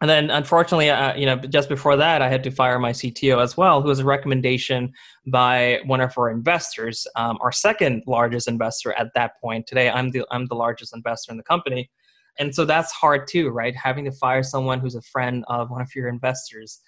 [0.00, 3.42] And then unfortunately uh, you know just before that i had to fire my cto
[3.42, 4.92] as well who was a recommendation
[5.26, 9.66] by one of our investors um, our second largest investor at that point.
[9.66, 11.90] Today i'm the i'm the largest investor in the company.
[12.38, 13.76] And so that's hard too right?
[13.76, 16.80] Having to fire someone who's a friend of one of your investors.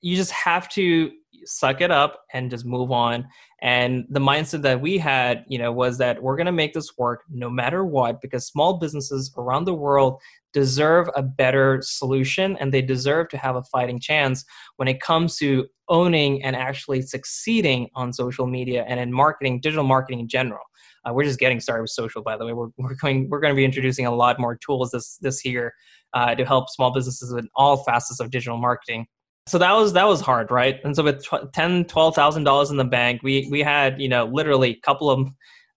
[0.00, 1.10] You just have to
[1.46, 3.26] suck it up and just move on.
[3.62, 6.96] And the mindset that we had you know was that we're going to make this
[6.98, 10.20] work no matter what because small businesses around the world
[10.52, 14.44] deserve a better solution and they deserve to have a fighting chance
[14.76, 19.84] when it comes to owning and actually succeeding on social media and in marketing digital
[19.84, 20.62] marketing in general.
[21.04, 22.52] Uh, we're just getting started with social by the way.
[22.52, 25.72] We're, we're going we're going to be introducing a lot more tools this this year
[26.14, 29.06] uh, to help small businesses in all facets of digital marketing
[29.46, 30.80] so that was that was hard right?
[30.84, 34.26] And so with ten twelve thousand dollars in the bank we we had you know
[34.26, 35.28] literally a couple of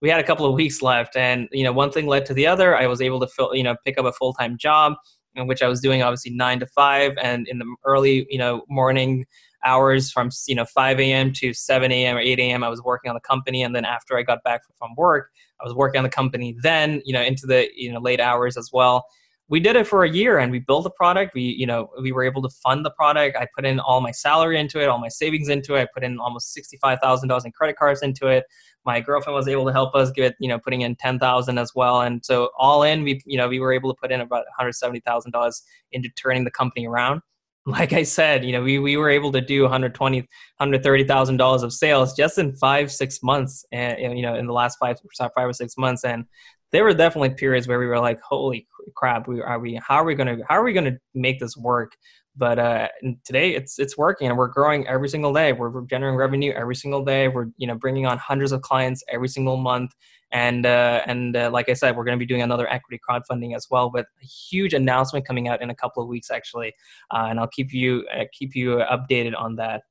[0.02, 1.16] we had a couple of weeks left.
[1.16, 2.76] And you know one thing led to the other.
[2.76, 4.94] I was able to fill you know pick up a full-time job
[5.36, 8.64] in which i was doing obviously nine to five and in the early you know
[8.70, 9.26] morning
[9.66, 13.10] hours from you know 5 a.m to 7 a.m or 8 a.m i was working
[13.10, 13.62] on the company.
[13.64, 15.30] And then after i got back from work
[15.62, 18.58] i was working on the company then you know into the you know late hours
[18.58, 19.06] as well
[19.50, 21.34] we did it for a year and we built the product.
[21.34, 23.36] We you know we were able to fund the product.
[23.36, 25.82] I put in all my salary into it all my savings into it.
[25.82, 28.46] I put in almost $65000 in credit cards into it.
[28.86, 32.02] My girlfriend was able to help us get you know putting in 10000 as well.
[32.02, 35.62] And so all in we you know we were able to put in about $170000
[35.92, 37.22] into turning the company around.
[37.66, 41.72] Like I said, you know, we, we were able to do 120, 130,000 dollars of
[41.72, 45.54] sales just in five, six months, and you know, in the last five, five or
[45.54, 46.26] six months, and
[46.72, 49.28] there were definitely periods where we were like, "Holy crap!
[49.28, 49.80] We are we?
[49.86, 50.38] How are we gonna?
[50.48, 51.94] How are we gonna make this work?"
[52.36, 52.88] But uh,
[53.26, 55.52] today, it's it's working, and we're growing every single day.
[55.52, 57.28] We're, we're, generating revenue every single day.
[57.28, 59.92] We're you know bringing on hundreds of clients every single month,
[60.32, 63.56] and uh, and uh, like I said, we're going to be doing another equity crowdfunding
[63.56, 66.74] as well, with a huge announcement coming out in a couple of weeks, actually.
[67.14, 69.82] Uh, and I'll keep you uh, keep you updated on that.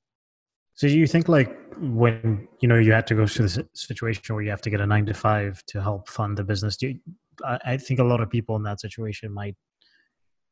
[0.79, 4.45] So you think like when you know you had to go through the situation where
[4.45, 6.77] you have to get a nine to five to help fund the business?
[6.77, 7.01] Do you,
[7.45, 9.57] I, think a lot of people in that situation might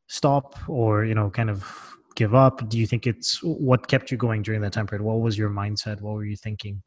[0.09, 1.65] stop or you know kind of
[2.17, 2.69] give up.
[2.69, 5.05] Do you think it's what kept you going during that time period?
[5.05, 6.01] What was your mindset?
[6.01, 6.83] What were you thinking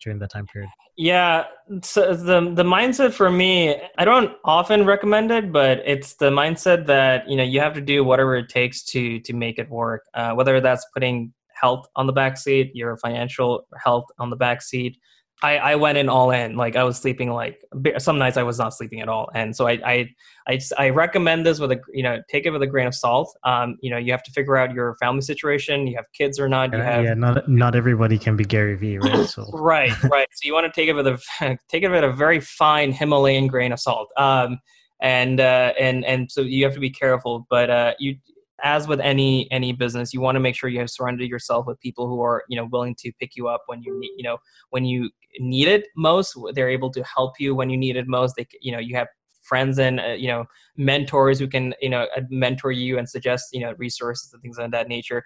[0.00, 0.70] during that time period?
[0.96, 1.46] Yeah,
[1.82, 6.86] so the the mindset for me, I don't often recommend it, but it's the mindset
[6.86, 10.04] that you know you have to do whatever it takes to to make it work.
[10.14, 14.62] Uh, whether that's putting health on the back seat, your financial health on the back
[14.62, 14.98] seat.
[15.42, 16.56] I, I went in all in.
[16.56, 17.62] Like I was sleeping like
[17.98, 20.08] some nights I was not sleeping at all, and so I I
[20.48, 23.36] I, I recommend this with a you know take it with a grain of salt.
[23.44, 25.86] Um, you know you have to figure out your family situation.
[25.86, 26.72] You have kids or not.
[26.72, 29.28] You have yeah, not not everybody can be Gary Vee, right?
[29.36, 30.28] So right, right.
[30.32, 31.18] So you want to take it with a
[31.68, 34.08] take it with a very fine Himalayan grain of salt.
[34.16, 34.58] Um,
[35.02, 37.46] and uh, and and so you have to be careful.
[37.50, 38.16] But uh, you
[38.62, 41.78] as with any any business you want to make sure you have surrounded yourself with
[41.80, 44.38] people who are you know willing to pick you up when you need you know
[44.70, 48.34] when you need it most they're able to help you when you need it most
[48.36, 49.08] they you know you have
[49.46, 50.44] friends and uh, you know
[50.76, 54.70] mentors who can you know mentor you and suggest you know resources and things of
[54.70, 55.22] that nature.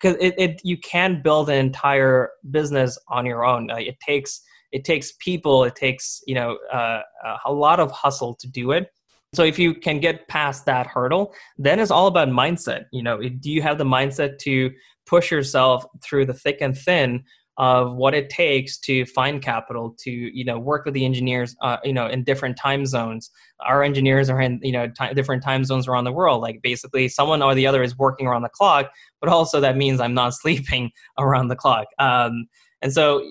[0.00, 4.42] Because it, it you can build an entire business on your own uh, it takes
[4.72, 7.02] it takes people it takes you know uh,
[7.46, 8.88] a lot of hustle to do it
[9.34, 12.84] so if you can get past that hurdle, then it's all about mindset.
[12.92, 14.70] You know, do you have the mindset to
[15.06, 17.24] push yourself through the thick and thin
[17.58, 21.76] of what it takes to find capital to you know work with the engineers uh,
[21.84, 23.30] you know in different time zones?
[23.66, 26.42] Our engineers are in you know t- different time zones around the world.
[26.42, 28.90] Like basically someone or the other is working around the clock
[29.22, 31.86] but also that means i'm not sleeping around the clock.
[31.98, 32.48] Um,
[32.82, 33.24] And so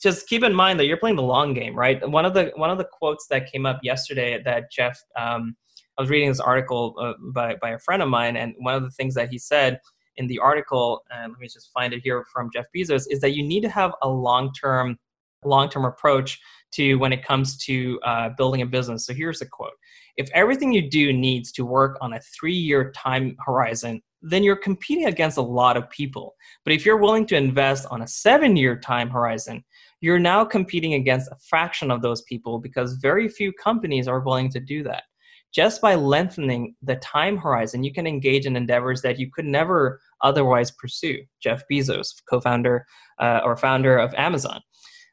[0.00, 2.06] just keep in mind that you're playing the long game, right?
[2.08, 5.56] One of the one of the quotes that came up yesterday that Jeff, um,
[5.98, 8.82] I was reading this article uh, by by a friend of mine, and one of
[8.82, 9.80] the things that he said
[10.16, 13.34] in the article, and let me just find it here from Jeff Bezos, is that
[13.34, 14.98] you need to have a long term
[15.44, 16.38] long term approach
[16.72, 19.06] to when it comes to uh, building a business.
[19.06, 19.72] So here's a quote:
[20.16, 24.56] If everything you do needs to work on a three year time horizon, then you're
[24.56, 26.34] competing against a lot of people.
[26.64, 29.64] But if you're willing to invest on a seven year time horizon,
[30.00, 34.50] you're now competing against a fraction of those people because very few companies are willing
[34.50, 35.04] to do that.
[35.52, 40.00] Just by lengthening the time horizon, you can engage in endeavors that you could never
[40.22, 41.18] otherwise pursue.
[41.42, 42.86] Jeff Bezos, co founder
[43.18, 44.60] uh, or founder of Amazon.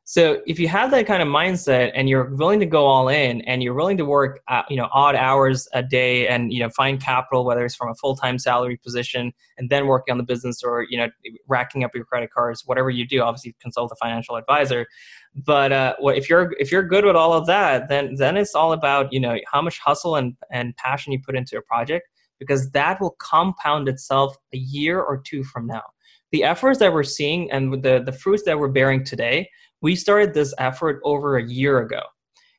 [0.10, 3.42] So if you have that kind of mindset and you're willing to go all in
[3.42, 6.70] and you're willing to work, uh, you know, odd hours a day and you know
[6.70, 10.24] find capital, whether it's from a full time salary position and then working on the
[10.24, 11.10] business or you know
[11.50, 14.88] racking up your credit cards, whatever you do, obviously consult a financial advisor.
[15.36, 18.72] But uh, if you're if you're good with all of that, then then it's all
[18.72, 22.08] about you know how much hustle and and passion you put into a project
[22.40, 25.84] because that will compound itself a year or two from now.
[26.32, 29.50] The efforts that we're seeing and the the fruits that we're bearing today
[29.82, 32.02] we started this effort over a year ago.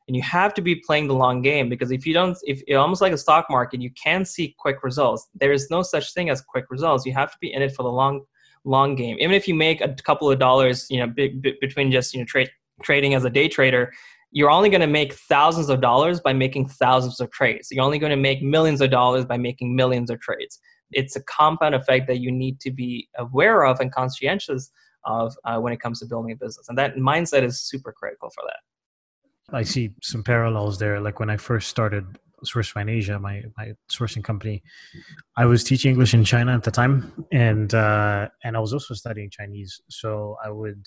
[0.06, 3.02] And you have to be playing the long game because if you don't if almost
[3.02, 5.28] like a stock market you can see quick results.
[5.34, 7.04] There is no such thing as quick results.
[7.04, 8.22] You have to be in it for the long
[8.64, 9.16] long game.
[9.20, 12.20] Even if you make a couple of dollars you know b- b- between just you
[12.20, 12.50] know trade
[12.82, 13.92] trading as a day trader
[14.30, 17.68] you're only going to make thousands of dollars by making thousands of trades.
[17.70, 20.58] You're only going to make millions of dollars by making millions of trades.
[20.92, 24.70] It's a compound effect that you need to be aware of and conscientious
[25.04, 26.68] of uh, when it comes to building a business.
[26.68, 29.56] And that mindset is super critical for that.
[29.56, 31.00] I see some parallels there.
[31.00, 34.62] Like when I first started SourceFind Asia, my, my sourcing company,
[35.36, 38.94] I was teaching English in China at the time, and uh, and I was also
[38.94, 39.80] studying Chinese.
[39.88, 40.84] So I would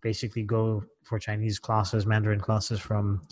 [0.00, 3.26] basically go for Chinese classes, Mandarin classes from,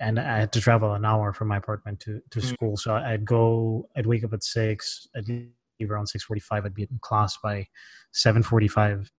[0.00, 2.44] and I had to travel an hour from my apartment to to mm.
[2.44, 2.76] school.
[2.76, 6.64] So I'd go, I'd wake up at six, I'd leave around six forty five.
[6.66, 7.66] I'd be in class by
[8.12, 9.10] seven forty five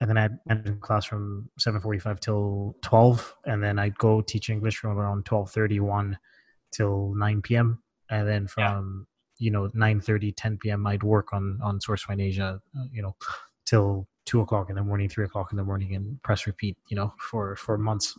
[0.00, 4.76] and then I'd end class from 7.45 till 12 and then I'd go teach English
[4.76, 6.14] from around 12.31
[6.72, 7.82] till 9 p.m.
[8.10, 9.06] and then from
[9.38, 9.46] yeah.
[9.46, 10.86] you know 9.30 10 p.m.
[10.86, 13.16] I'd work on on SourceFind Asia uh, you know
[13.66, 16.96] till 2 o'clock in the morning 3 o'clock in the morning and press repeat you
[16.96, 18.14] know for for months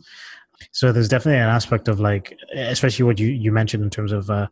[0.72, 4.28] so there's definitely an aspect of like especially what you you mentioned in terms of
[4.28, 4.46] uh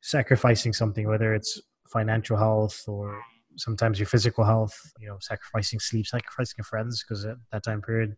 [0.00, 3.20] sacrificing something whether it's financial health or
[3.58, 8.16] sometimes your physical health, you know, sacrificing sleep, sacrificing friends, because at that time period,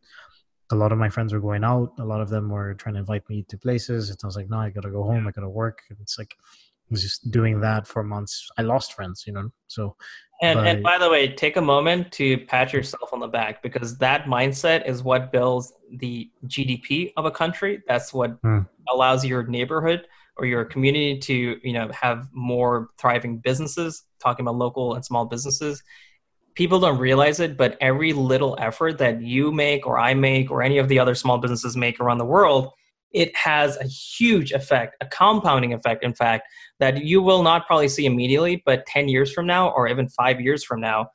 [0.70, 1.92] a lot of my friends were going out.
[1.98, 4.10] A lot of them were trying to invite me to places.
[4.10, 5.26] And I was like, no, I got to go home.
[5.26, 5.82] I got to work.
[5.90, 8.48] And it's like, I was just doing that for months.
[8.58, 9.96] I lost friends, you know, so.
[10.42, 13.62] And, but, and by the way, take a moment to pat yourself on the back
[13.62, 17.82] because that mindset is what builds the GDP of a country.
[17.86, 18.60] That's what hmm.
[18.88, 24.56] allows your neighborhood or your community to you know have more thriving businesses talking about
[24.56, 25.82] local and small businesses
[26.54, 30.62] people don't realize it but every little effort that you make or i make or
[30.62, 32.70] any of the other small businesses make around the world
[33.12, 36.46] it has a huge effect a compounding effect in fact
[36.78, 40.40] that you will not probably see immediately but 10 years from now or even 5
[40.40, 41.06] years from now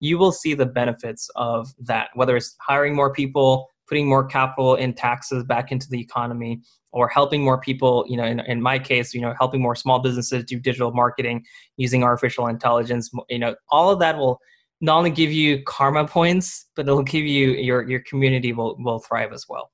[0.00, 4.74] you will see the benefits of that whether it's hiring more people putting more capital
[4.74, 6.60] in taxes back into the economy
[6.92, 9.98] or helping more people you know in, in my case you know helping more small
[9.98, 11.44] businesses do digital marketing
[11.76, 14.40] using artificial intelligence you know all of that will
[14.80, 18.98] not only give you karma points but it'll give you your your community will will
[18.98, 19.70] thrive as well.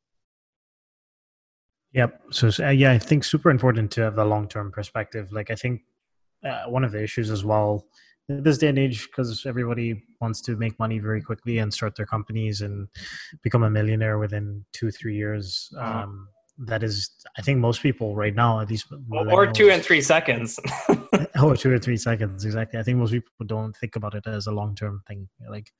[1.93, 2.21] Yep.
[2.31, 5.33] So uh, yeah i think super important to have the long term perspective.
[5.33, 5.83] Like i think
[6.45, 7.85] uh, one of the issues as well
[8.39, 12.07] this day and age because everybody wants to make money very quickly and start their
[12.07, 12.89] companies and
[13.43, 16.05] become a millionaire within two three years uh-huh.
[16.05, 20.01] um, that is i think most people right now at least or two and three
[20.01, 20.59] seconds.
[21.43, 22.79] Or two or three seconds exactly.
[22.79, 25.73] I think most people don't think about it as a long-term thing like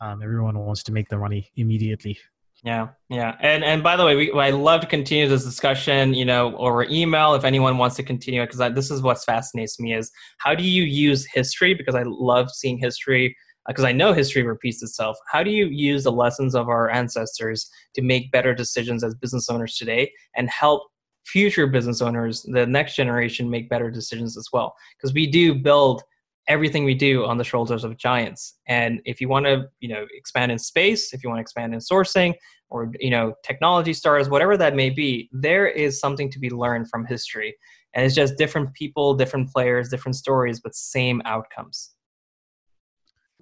[0.00, 2.18] um, everyone wants to make the money immediately
[2.64, 6.24] yeah, yeah, and and by the way, we I love to continue this discussion, you
[6.24, 9.94] know, over email if anyone wants to continue it because this is what fascinates me
[9.94, 13.36] is how do you use history because I love seeing history
[13.68, 15.16] because uh, I know history repeats itself.
[15.30, 19.48] How do you use the lessons of our ancestors to make better decisions as business
[19.48, 20.82] owners today and help
[21.26, 24.74] future business owners, the next generation, make better decisions as well?
[24.96, 26.02] Because we do build
[26.48, 28.58] everything we do on the shoulders of giants.
[28.66, 31.74] And if you want to, you know, expand in space, if you want to expand
[31.74, 32.34] in sourcing
[32.70, 36.88] or, you know, technology stars, whatever that may be, there is something to be learned
[36.88, 37.54] from history.
[37.94, 41.90] And it's just different people, different players, different stories, but same outcomes.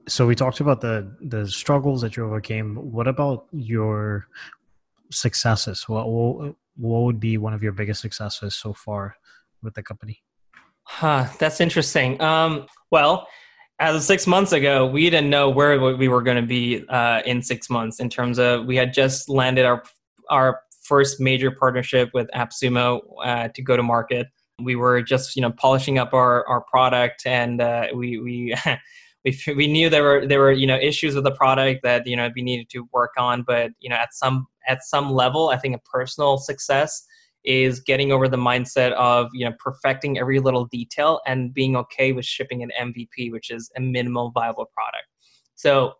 [0.08, 2.76] so we talked about the the struggles that you overcame.
[2.76, 4.28] What about your
[5.10, 5.88] successes?
[5.88, 9.16] What what, would be one of your biggest successes so far
[9.62, 10.22] with the company?
[10.86, 12.20] Huh, that's interesting.
[12.20, 13.26] Um, well,
[13.78, 17.22] as of six months ago, we didn't know where we were going to be uh,
[17.26, 18.00] in six months.
[18.00, 19.82] In terms of, we had just landed our
[20.30, 24.28] our first major partnership with AppSumo uh, to go to market.
[24.62, 28.54] We were just, you know, polishing up our our product, and uh, we we.
[29.24, 32.14] we, we knew there were there were you know issues with the product that you
[32.14, 35.56] know we needed to work on but you know at some at some level i
[35.56, 37.04] think a personal success
[37.46, 42.12] is getting over the mindset of you know perfecting every little detail and being okay
[42.12, 45.06] with shipping an MVP, which is a minimal viable product.
[45.54, 45.94] So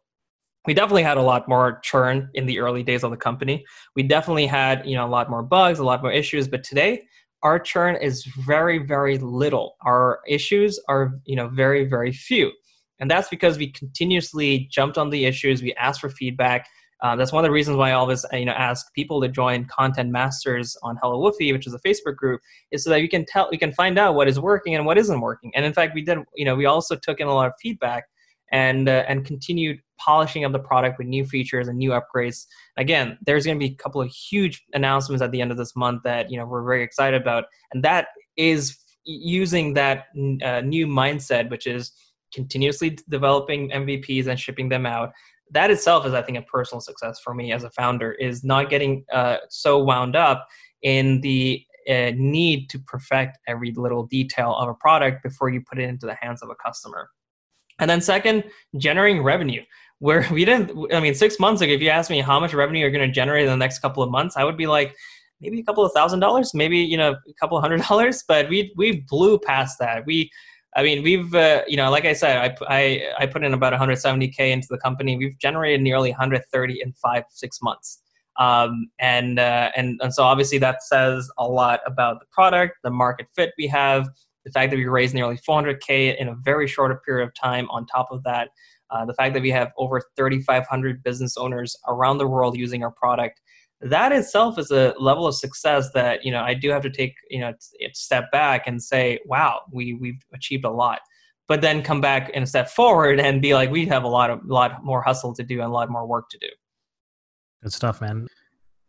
[0.67, 3.65] we definitely had a lot more churn in the early days of the company.
[3.95, 7.05] We definitely had you know a lot more bugs, a lot more issues, but today
[7.43, 9.77] our churn is very very little.
[9.83, 12.53] Our issues are you know very very few.
[12.99, 16.67] And that's because we continuously jumped on the issues, we asked for feedback,
[17.03, 19.67] uh, that's one of the reasons why I always you know ask people to join
[19.67, 22.41] Content Masters on Hello Woofy, which is a Facebook group,
[22.71, 24.97] is so that you can tell you can find out what is working and what
[24.97, 25.53] isn't working.
[25.55, 28.05] And in fact, we did you know we also took in a lot of feedback
[28.51, 32.47] and uh, and continued polishing up the product with new features and new upgrades.
[32.79, 35.77] Again, there's going to be a couple of huge announcements at the end of this
[35.77, 37.45] month that you know we're very excited about,
[37.75, 40.07] and that is using that
[40.43, 41.93] uh, new mindset, which is
[42.35, 45.13] continuously developing MVPs and shipping them out
[45.51, 48.71] that itself is i think a personal success for me as a founder is not
[48.71, 50.47] getting uh, so wound up
[50.83, 55.79] in the uh, need to perfect every little detail of a product before you put
[55.79, 57.09] it into the hands of a customer.
[57.79, 58.43] And then second
[58.77, 59.63] generating revenue.
[59.99, 62.81] Where we didn't i mean six months ago if you asked me how much revenue
[62.81, 64.95] you're going to generate in the next couple of months i would be like
[65.41, 68.49] maybe a couple of thousand dollars maybe you know a couple of hundred dollars but
[68.49, 70.05] we we blew past that.
[70.05, 70.31] We
[70.77, 73.73] I mean, we've uh, you know, like I said, I, I I put in about
[73.73, 75.17] 170k into the company.
[75.17, 78.03] We've generated nearly 130 in five six months,
[78.39, 82.91] um, and uh, and and so obviously that says a lot about the product, the
[82.91, 84.07] market fit we have,
[84.45, 87.67] the fact that we raised nearly 400k in a very short period of time.
[87.71, 88.51] On top of that,
[88.91, 92.93] uh, the fact that we have over 3,500 business owners around the world using our
[92.93, 93.41] product
[93.81, 97.15] that itself is a level of success that you know I do have to take
[97.31, 97.53] you know
[97.93, 101.01] step back and say, wow, we we've achieved a lot.
[101.49, 104.41] But then come back and step forward and be like, we have a lot of
[104.45, 106.49] lot more hustle to do and a lot more work to do.
[107.63, 108.27] Good stuff, man.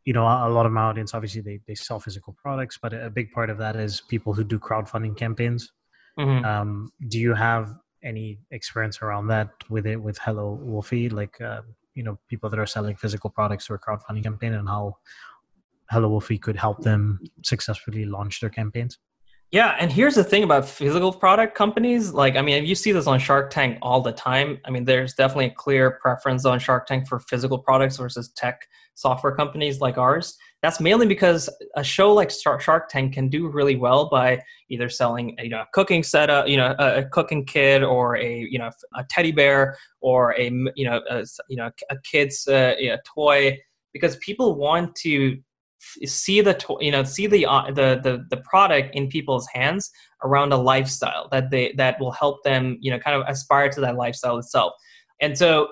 [0.06, 3.10] You know, a lot of my audience obviously they they sell physical products, but a
[3.10, 5.72] big part of that is people who do crowdfunding campaigns.
[6.18, 6.46] Mm-hmm.
[6.46, 11.12] Um, do you have any experience around that with it with Hello Woofy?
[11.12, 11.62] Like, uh,
[11.98, 14.98] you know people that are selling physical products through a crowdfunding campaign and how
[15.90, 19.00] Hello Woofy could help them successfully launch their campaigns?
[19.52, 22.12] Yeah, and here's the thing about physical product companies.
[22.12, 24.60] Like, I mean, you see this on Shark Tank all the time.
[24.66, 28.68] I mean, there's definitely a clear preference on Shark Tank for physical products versus tech
[28.96, 30.38] software companies like ours.
[30.64, 35.38] That's mainly because a show like Shark Tank can do really well by either selling
[35.42, 39.04] you know a cooking setup, you know a, cooking kit, or a you know a
[39.10, 43.58] teddy bear, or a you know a, you know a kid's uh, you know, toy,
[43.94, 45.38] because people want to
[46.06, 49.92] see the to- you know see the, uh, the the the product in people's hands
[50.24, 53.80] around a lifestyle that they that will help them you know kind of aspire to
[53.80, 54.74] that lifestyle itself.
[55.22, 55.70] And so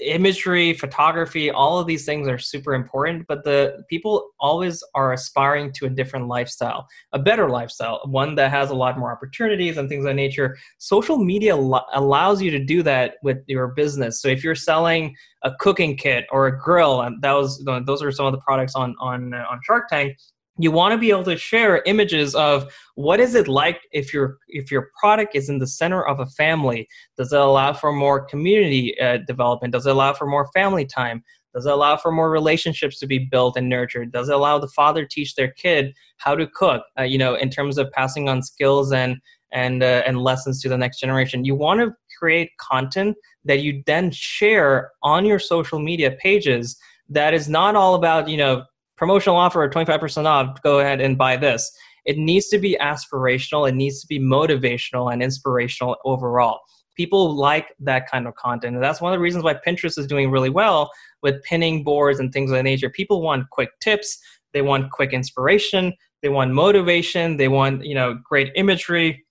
[0.00, 5.72] imagery, photography, all of these things are super important, but the people always are aspiring
[5.72, 9.88] to a different lifestyle, a better lifestyle, one that has a lot more opportunities and
[9.88, 10.56] things of that nature.
[10.78, 14.20] Social media lo- allows you to do that with your business.
[14.22, 18.12] So if you're selling a cooking kit or a grill, and that was those are
[18.12, 20.16] some of the products on on on Shark Tank,
[20.58, 24.38] you want to be able to share images of what is it like if your
[24.48, 26.88] if your product is in the center of a family?
[27.16, 29.72] Does it allow for more community uh, development?
[29.72, 31.22] Does it allow for more family time?
[31.54, 34.12] Does it allow for more relationships to be built and nurtured?
[34.12, 37.50] Does it allow the father teach their kid how to cook uh, you know in
[37.50, 39.16] terms of passing on skills and
[39.52, 41.44] and uh, and lessons to the next generation?
[41.44, 46.76] You want to create content that you then share on your social media pages
[47.08, 48.64] that is not all about you know
[48.98, 51.70] promotional offer of 25% off go ahead and buy this.
[52.04, 56.60] It needs to be aspirational it needs to be motivational and inspirational overall.
[56.96, 60.06] People like that kind of content and that's one of the reasons why pinterest is
[60.06, 60.90] doing really well
[61.22, 62.90] with pinning boards and things of that nature.
[62.90, 64.18] People want quick tips
[64.52, 65.92] they want quick inspiration
[66.22, 69.24] they want motivation they want you know great imagery.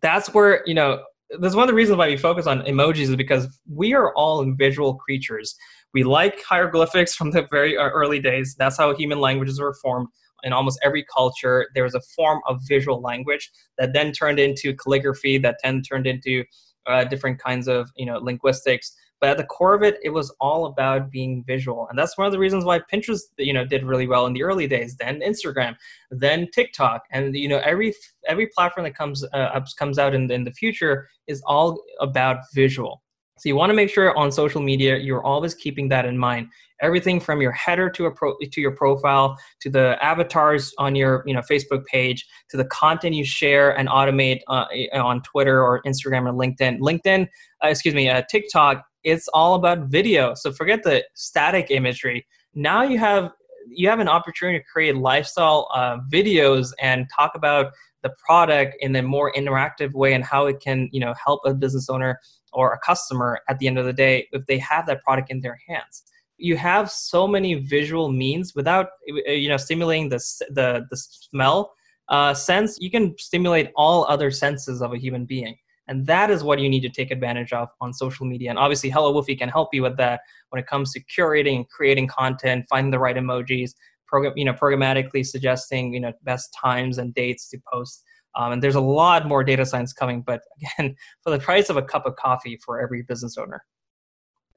[0.00, 1.02] That's where you know
[1.40, 4.44] that's one of the reasons why we focus on emojis is because we are all
[4.56, 5.54] visual creatures
[5.94, 8.54] we like hieroglyphics from the very early days.
[8.58, 10.08] That's how human languages were formed.
[10.44, 14.74] In almost every culture, there was a form of visual language that then turned into
[14.74, 16.44] calligraphy, that then turned into
[16.86, 18.96] uh, different kinds of you know linguistics.
[19.20, 21.86] But at the core of it it was all about being visual.
[21.88, 24.42] And that's one of the reasons why pinterest you know did really well in the
[24.42, 24.96] early days.
[24.96, 25.76] Then instagram
[26.10, 27.02] then tiktok.
[27.12, 27.94] And you know every
[28.26, 33.02] every platform that comes uh, comes out in, in the future is all about visual
[33.42, 36.46] so you want to make sure on social media you're always keeping that in mind.
[36.80, 41.24] Everything from your header to a pro, to your profile to the avatars on your
[41.26, 45.82] you know Facebook page to the content you share and automate uh, on Twitter or
[45.82, 46.78] Instagram or LinkedIn.
[46.78, 47.26] LinkedIn,
[47.64, 48.84] uh, excuse me, uh, TikTok.
[49.02, 50.34] It's all about video.
[50.34, 52.24] So forget the static imagery.
[52.54, 53.32] Now you have
[53.68, 57.72] you have an opportunity to create lifestyle uh, videos and talk about
[58.04, 61.52] the product in a more interactive way and how it can you know help a
[61.52, 62.20] business owner
[62.52, 65.40] or a customer at the end of the day if they have that product in
[65.40, 66.04] their hands.
[66.38, 70.18] You have so many visual means without you know stimulating the
[70.50, 71.72] the, the smell.
[72.08, 75.56] Uh, sense you can stimulate all other senses of a human being.
[75.88, 78.50] And that is what you need to take advantage of on social media.
[78.50, 81.68] And obviously hello woofy can help you with that when it comes to curating and
[81.68, 83.72] creating content finding the right emojis
[84.12, 88.62] program you know programmatically suggesting you know best times and dates to post um, and
[88.62, 90.42] there's a lot more data science coming, but
[90.78, 93.64] again, for the price of a cup of coffee for every business owner.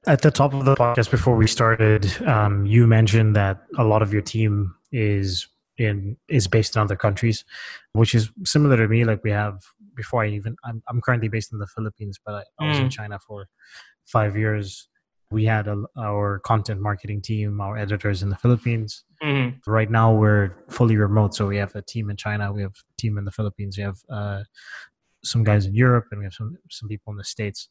[0.06, 4.02] At the top of the podcast before we started, um, you mentioned that a lot
[4.02, 5.48] of your team is
[5.78, 7.44] in is based in other countries,
[7.92, 9.04] which is similar to me.
[9.04, 9.64] Like we have
[9.96, 12.82] before I even I'm, I'm currently based in the Philippines, but I, I was mm.
[12.82, 13.48] in China for
[14.04, 14.88] five years
[15.30, 19.04] we had a, our content marketing team, our editors in the Philippines.
[19.22, 19.70] Mm-hmm.
[19.70, 22.96] Right now, we're fully remote, so we have a team in China, we have a
[23.00, 24.42] team in the Philippines, we have uh,
[25.24, 27.68] some guys in Europe, and we have some some people in the states.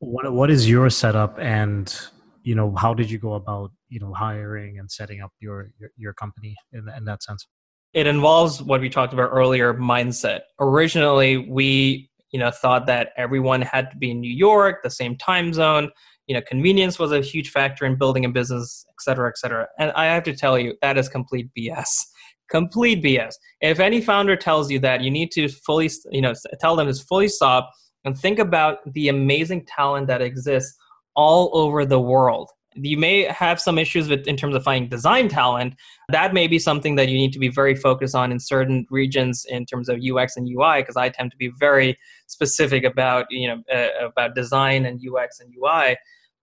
[0.00, 1.94] What what is your setup, and
[2.42, 5.90] you know how did you go about you know hiring and setting up your your,
[5.96, 7.46] your company in, in that sense?
[7.94, 10.40] It involves what we talked about earlier, mindset.
[10.60, 15.16] Originally, we you know thought that everyone had to be in New York, the same
[15.16, 15.90] time zone
[16.28, 19.66] you know convenience was a huge factor in building a business et cetera et cetera.
[19.78, 21.88] And i have to tell you that is complete bs
[22.50, 26.76] complete bs if any founder tells you that you need to fully you know tell
[26.76, 27.70] them to fully stop
[28.04, 30.76] and think about the amazing talent that exists
[31.18, 32.48] all over the world.
[32.74, 35.74] You may have some issues with in terms of finding design talent.
[36.10, 39.44] That may be something that you need to be very focused on in certain regions
[39.48, 41.98] in terms of ux and ui because i tend to be very
[42.28, 45.96] specific about you know uh, about design and ux and ui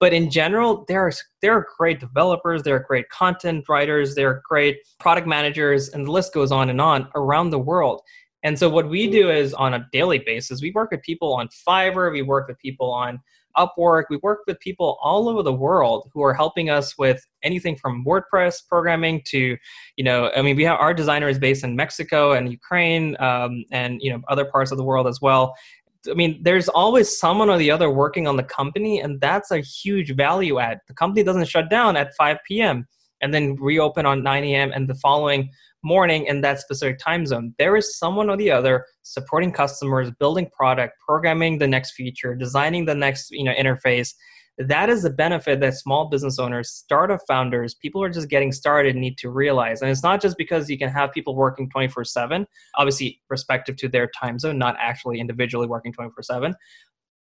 [0.00, 4.30] but in general there are there are great developers there are great content writers there
[4.30, 8.02] are great product managers and the list goes on and on around the world.
[8.42, 11.48] And so what we do is on a daily basis we work with people on
[11.68, 13.20] fiverr we work with people on
[13.56, 17.76] upwork we work with people all over the world who are helping us with anything
[17.76, 19.56] from wordpress programming to
[19.96, 23.64] you know i mean we have our designer is based in mexico and ukraine um,
[23.72, 25.54] and you know other parts of the world as well
[26.08, 29.60] I mean, there's always someone or the other working on the company, and that's a
[29.60, 30.78] huge value add.
[30.88, 32.86] The company doesn't shut down at 5 p.m.
[33.20, 34.72] and then reopen on 9 a.m.
[34.72, 35.50] and the following
[35.82, 37.54] morning in that specific time zone.
[37.58, 42.84] There is someone or the other supporting customers, building product, programming the next feature, designing
[42.84, 44.14] the next you know interface,
[44.58, 48.52] that is the benefit that small business owners, startup founders, people who are just getting
[48.52, 49.80] started need to realize.
[49.80, 52.46] And it's not just because you can have people working 24 7,
[52.76, 56.54] obviously, respective to their time zone, not actually individually working 24 7.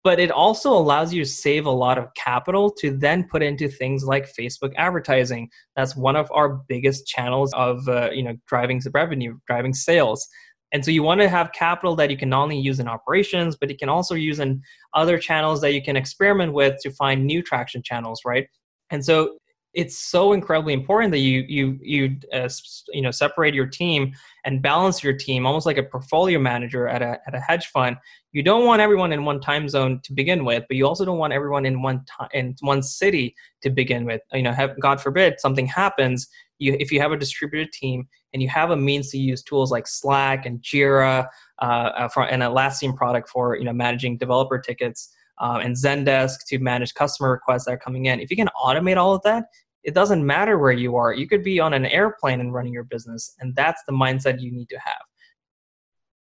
[0.03, 3.67] But it also allows you to save a lot of capital to then put into
[3.67, 5.49] things like Facebook advertising.
[5.75, 10.28] That's one of our biggest channels of uh, you know driving revenue, driving sales.
[10.74, 13.55] And so you want to have capital that you can not only use in operations,
[13.55, 14.61] but you can also use in
[14.93, 18.47] other channels that you can experiment with to find new traction channels, right?
[18.89, 19.38] And so
[19.74, 22.49] it's so incredibly important that you you you uh,
[22.89, 24.11] you know separate your team
[24.43, 27.95] and balance your team almost like a portfolio manager at a at a hedge fund.
[28.32, 31.20] You don't want everyone in one time zone to begin with, but you also don't
[31.20, 34.22] want everyone in one time in one city to begin with.
[34.34, 36.28] You know, have, God forbid something happens,
[36.59, 38.07] you if you have a distributed team
[38.38, 41.27] and you have a means to use tools like Slack and Jira
[41.59, 46.45] uh, uh for, and Atlassian product for you know managing developer tickets um, and Zendesk
[46.49, 48.19] to manage customer requests that are coming in.
[48.19, 49.45] If you can automate all of that,
[49.83, 51.13] it doesn't matter where you are.
[51.13, 54.51] You could be on an airplane and running your business, and that's the mindset you
[54.51, 55.01] need to have.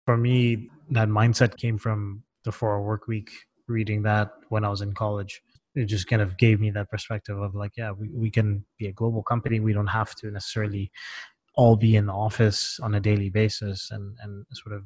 [0.05, 3.33] For me, that mindset came from the Four Hour Work Week.
[3.67, 5.43] Reading that when I was in college,
[5.75, 8.87] it just kind of gave me that perspective of like, yeah, we, we can be
[8.87, 9.59] a global company.
[9.59, 10.93] We don't have to necessarily
[11.57, 14.83] all be in the office on a daily basis and, and sort of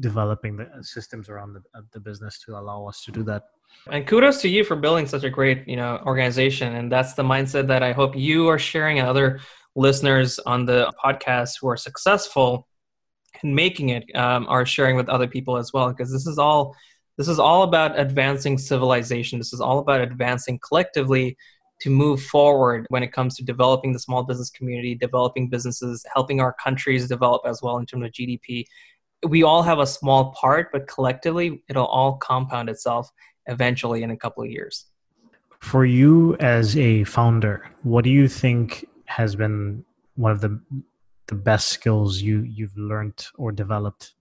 [0.00, 3.44] developing the systems around the, uh, the business to allow us to do that.
[3.90, 6.74] And kudos to you for building such a great you know organization.
[6.76, 9.40] And that's the mindset that i hope you are sharing and other
[9.74, 12.66] listeners on the podcast who are successful
[13.42, 15.88] in making it um, are sharing with other people as well.
[15.88, 16.74] Because this is all
[17.16, 19.38] This is all about advancing civilization.
[19.38, 21.36] This is all about advancing collectively
[21.80, 26.40] to move forward when it comes to developing the small business community, developing businesses, helping
[26.40, 28.64] our countries develop as well in terms of GDP.
[29.26, 33.10] We all have a small part, but collectively, it'll all compound itself
[33.46, 34.86] eventually in a couple of years.
[35.60, 40.60] For you as a founder, what do you think has been one of the
[41.26, 44.14] the best skills you you've learned or developed,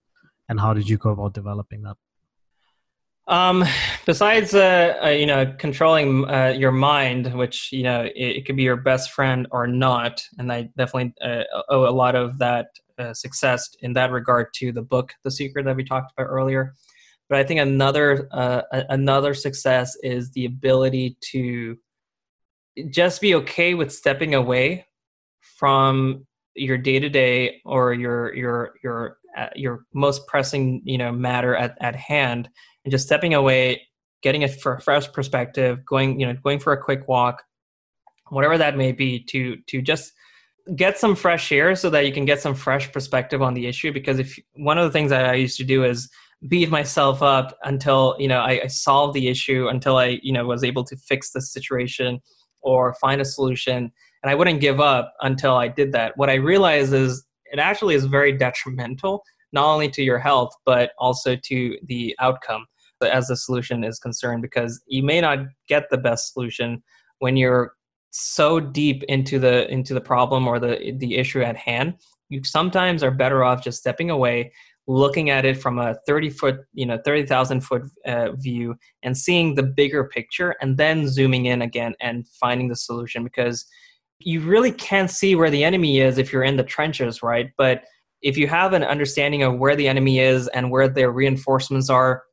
[0.49, 1.95] and how did you go about developing that?
[3.27, 3.65] Um,
[4.05, 8.55] besides, uh, uh, you know, controlling uh, your mind, which you know it, it, could
[8.55, 12.67] be your best friend or not, and I definitely uh, owe a lot of that
[12.97, 16.73] uh, success in that regard to the book, The Secret, that we talked about earlier.
[17.27, 21.77] But I think another uh, another success is the ability to
[22.89, 24.85] just be okay with stepping away
[25.41, 26.25] from
[26.55, 29.17] your day to day or your your your
[29.55, 32.49] your most pressing you know matter at, at hand
[32.83, 33.81] and just stepping away,
[34.21, 37.43] getting a fresh perspective, going you know going for a quick walk,
[38.29, 40.13] whatever that may be, to to just
[40.75, 43.91] get some fresh air so that you can get some fresh perspective on the issue.
[43.91, 46.09] Because if one of the things that I used to do is
[46.47, 50.45] beat myself up until you know I, I solved the issue, until I you know
[50.45, 52.19] was able to fix the situation
[52.61, 53.91] or find a solution,
[54.23, 56.17] and I wouldn't give up until I did that.
[56.17, 57.26] What I realized is
[57.59, 62.65] it actually is very detrimental not only to your health but also to the outcome
[63.01, 66.81] as the solution is concerned because you may not get the best solution
[67.19, 67.73] when you're
[68.11, 71.95] so deep into the into the problem or the the issue at hand.
[72.29, 74.51] You sometimes are better off just stepping away
[74.87, 79.53] looking at it from a 30 foot you know 30,000 foot uh, view and seeing
[79.53, 83.65] the bigger picture and then zooming in again and finding the solution because
[84.19, 87.51] you really can't see where the enemy is if you're in the trenches right?
[87.57, 87.83] But
[88.21, 92.23] if you have an understanding of where the enemy is and where their reinforcements are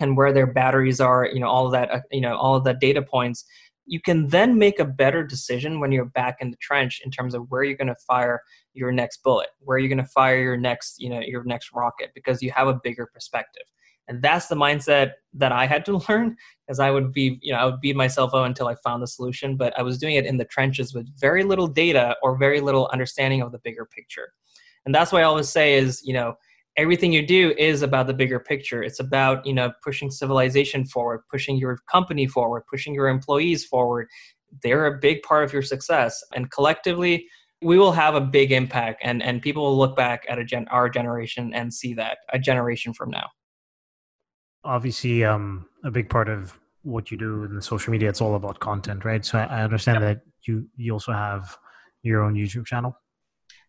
[0.00, 2.64] and where their batteries are you know all of that uh, you know all of
[2.64, 3.44] the data points
[3.86, 7.34] you can then make a better decision when you're back in the trench in terms
[7.34, 8.40] of where you're going to fire
[8.74, 12.10] your next bullet where you're going to fire your next you know your next rocket
[12.14, 13.64] because you have a bigger perspective
[14.08, 16.36] and that's the mindset that i had to learn
[16.66, 19.06] because i would be you know i would beat myself up until i found the
[19.06, 22.60] solution but i was doing it in the trenches with very little data or very
[22.60, 24.32] little understanding of the bigger picture.
[24.86, 26.34] And that's why i always say is you know
[26.78, 28.84] everything you do is about the bigger picture.
[28.84, 34.08] It's about you know pushing civilization forward pushing your company forward pushing your employees forward.
[34.62, 36.22] They're a big part of your success.
[36.34, 37.26] And collectively
[37.60, 40.68] we will have a big impact and and people will look back at a gen,
[40.68, 43.28] our generation and see that a generation from now
[44.68, 48.60] obviously um a big part of what you do in social media it's all about
[48.60, 50.06] content right so i, understand yep.
[50.08, 51.58] that you you also have
[52.02, 52.96] your own youtube channel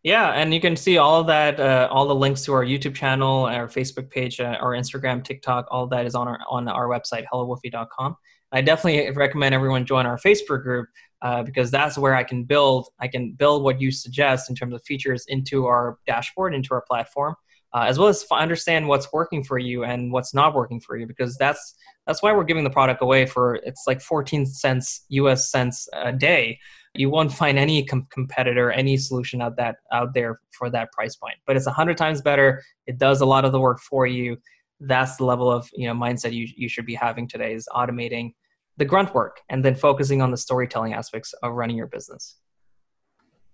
[0.01, 3.45] yeah, and you can see all that, uh, all the links to our YouTube channel,
[3.45, 7.25] our Facebook page, uh, our Instagram, TikTok, all that is on our on our website,
[7.31, 8.15] hellowoofy.com.
[8.51, 10.87] I definitely recommend everyone join our Facebook group
[11.21, 14.73] uh, because that's where I can build I can build what you suggest in terms
[14.73, 17.35] of features into our dashboard, into our platform,
[17.73, 21.05] uh, as well as understand what's working for you and what's not working for you
[21.05, 21.75] because that's
[22.07, 26.11] that's why we're giving the product away for it's like 14 cents US cents a
[26.11, 26.57] day
[26.93, 31.15] you won't find any com- competitor, any solution out that out there for that price
[31.15, 31.35] point.
[31.45, 32.63] But it's a hundred times better.
[32.87, 34.37] It does a lot of the work for you.
[34.79, 38.33] That's the level of you know mindset you you should be having today is automating
[38.77, 42.37] the grunt work and then focusing on the storytelling aspects of running your business.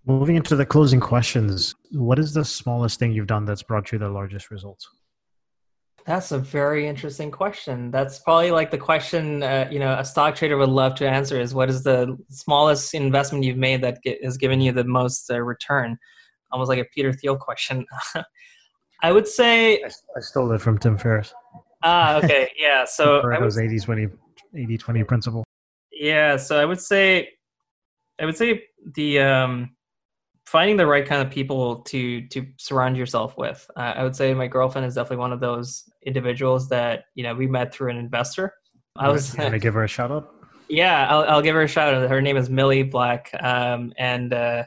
[0.08, 3.98] Moving into the closing questions, what is the smallest thing you've done that's brought you
[3.98, 4.88] the largest results?
[6.06, 7.90] That's a very interesting question.
[7.90, 11.42] That's probably like the question uh, you know a stock trader would love to answer
[11.42, 15.32] is what is the smallest investment you've made that get, has given you the most
[15.32, 15.98] uh, return?
[16.52, 17.84] Almost like a Peter Thiel question.
[19.02, 21.34] I would say I, I, stole it from Tim Ferriss.
[21.82, 22.86] Ah, okay, yeah.
[22.86, 24.08] So Pareto's 80 20
[24.56, 25.44] 80 20 principle.
[25.92, 27.30] Yeah, so I would say
[28.22, 29.76] I would say the um
[30.46, 33.70] finding the right kind of people to to surround yourself with.
[33.76, 37.36] Uh, I would say my girlfriend is definitely one of those individuals that you know
[37.36, 38.54] we met through an investor.
[38.98, 40.32] I was going to give her a shout out.
[40.70, 42.10] Yeah, I'll, I'll give her a shout out.
[42.10, 44.64] Her name is Millie Black, um, and uh,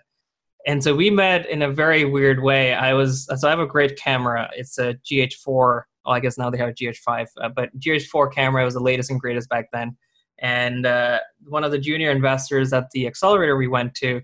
[0.67, 2.75] and so we met in a very weird way.
[2.75, 4.51] I was so I have a great camera.
[4.55, 5.83] It's a GH4.
[6.05, 9.11] Well, I guess now they have a GH5, uh, but GH4 camera was the latest
[9.11, 9.97] and greatest back then.
[10.39, 14.23] And uh, one of the junior investors at the accelerator we went to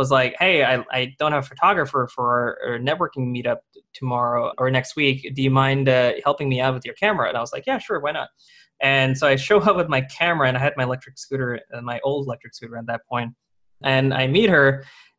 [0.00, 2.26] was like, hey, I, I don't have a photographer for
[2.64, 3.60] our, networking meetup
[3.92, 5.18] tomorrow or next week.
[5.34, 7.28] Do you mind uh, helping me out with your camera?
[7.28, 8.28] And I was like, yeah, sure, why not?
[8.80, 11.82] And so I show up with my camera, and I had my electric scooter, uh,
[11.82, 13.30] my old electric scooter at that point,
[13.82, 14.68] and I meet her,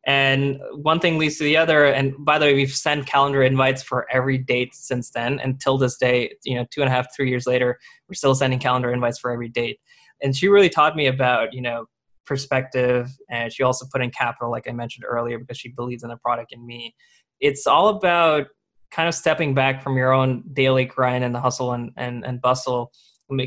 [0.05, 1.85] And one thing leads to the other.
[1.85, 5.39] And by the way, we've sent calendar invites for every date since then.
[5.39, 7.79] Until this day, you know, two and a half, three years later,
[8.09, 9.79] we're still sending calendar invites for every date.
[10.23, 11.85] And she really taught me about, you know,
[12.25, 13.09] perspective.
[13.29, 16.17] And she also put in capital, like I mentioned earlier, because she believes in the
[16.17, 16.95] product and me.
[17.39, 18.47] It's all about
[18.91, 22.41] kind of stepping back from your own daily grind and the hustle and, and, and
[22.41, 22.91] bustle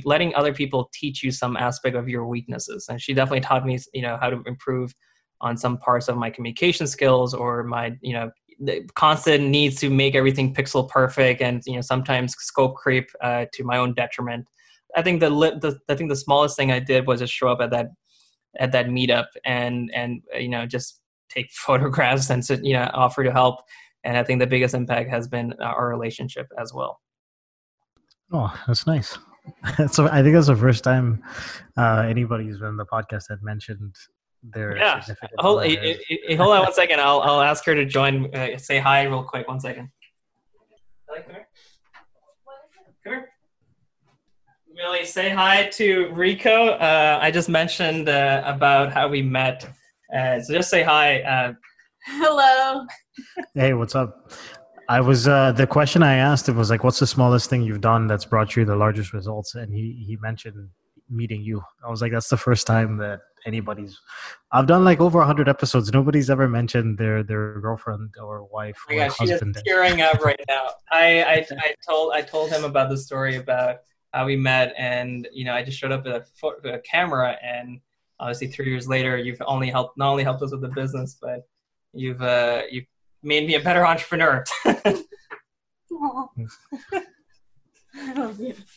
[0.05, 3.79] letting other people teach you some aspect of your weaknesses and she definitely taught me
[3.93, 4.95] you know how to improve
[5.41, 8.31] on some parts of my communication skills or my you know
[8.95, 13.65] constant needs to make everything pixel perfect and you know sometimes scope creep uh, to
[13.65, 14.47] my own detriment
[14.97, 17.61] i think the, the i think the smallest thing i did was just show up
[17.61, 17.89] at that
[18.59, 23.25] at that meetup and and uh, you know just take photographs and you know offer
[23.25, 23.61] to help
[24.05, 27.01] and i think the biggest impact has been our relationship as well
[28.33, 29.19] oh that's nice
[29.91, 31.23] so i think that's the first time
[31.77, 33.95] uh, anybody who's been on the podcast had mentioned
[34.53, 35.03] their yeah.
[35.39, 37.01] Hold, hold on one second.
[37.01, 38.35] I'll I'll ask her to join.
[38.35, 39.49] Uh, say hi real quick.
[39.49, 39.89] One second.
[41.09, 41.23] Come
[43.05, 43.31] here.
[44.75, 46.71] Millie, say hi to Rico.
[46.71, 49.65] Uh, I just mentioned uh, about how we met.
[50.13, 51.21] Uh, so just say hi.
[51.23, 51.53] Uh.
[52.07, 52.85] Hello.
[53.55, 54.33] hey, what's up?
[54.89, 57.81] I was uh, the question I asked him was like, "What's the smallest thing you've
[57.81, 60.69] done that's brought you the largest results?" And he he mentioned
[61.09, 61.63] meeting you.
[61.87, 64.01] I was like, "That's the first time that anybody's
[64.53, 68.97] i've done like over 100 episodes nobody's ever mentioned their their girlfriend or wife oh
[68.97, 72.97] or husband tearing up right now I, I i told i told him about the
[72.97, 73.77] story about
[74.15, 77.81] how we met and you know i just showed up with a, a camera and
[78.21, 81.47] obviously three years later you've only helped not only helped us with the business but
[81.93, 82.87] you've uh you've
[83.23, 84.45] made me a better entrepreneur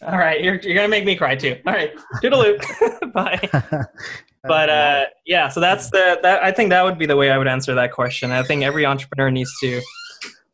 [0.04, 1.58] All right, you're, you're gonna make me cry too.
[1.66, 2.62] All right, toodaloo,
[3.14, 3.84] bye.
[4.44, 7.38] But uh, yeah, so that's the that I think that would be the way I
[7.38, 8.32] would answer that question.
[8.32, 9.82] I think every entrepreneur needs to.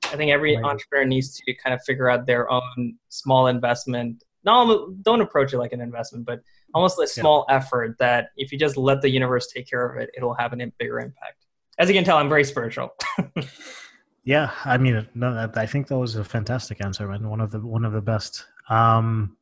[0.06, 4.24] I think every entrepreneur needs to kind of figure out their own small investment.
[4.46, 6.42] No, don't approach it like an investment, but
[6.74, 7.56] almost a small yeah.
[7.56, 10.72] effort that if you just let the universe take care of it, it'll have a
[10.78, 11.46] bigger impact.
[11.80, 12.94] As you can tell, I'm very spiritual.
[14.24, 17.60] yeah, I mean, no, I think that was a fantastic answer, and one of the
[17.60, 18.46] one of the best.
[18.70, 19.38] Um,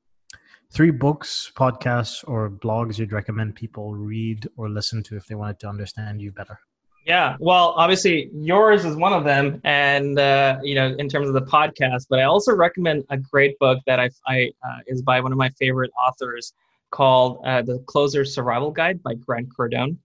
[0.72, 5.60] three books, podcasts, or blogs you'd recommend people read or listen to if they wanted
[5.60, 6.60] to understand you better?
[7.06, 11.34] Yeah, well, obviously yours is one of them, and uh, you know, in terms of
[11.34, 12.06] the podcast.
[12.10, 15.38] But I also recommend a great book that I, I uh, is by one of
[15.38, 16.54] my favorite authors
[16.91, 19.97] called uh, "The Closer Survival Guide" by Grant Cardone.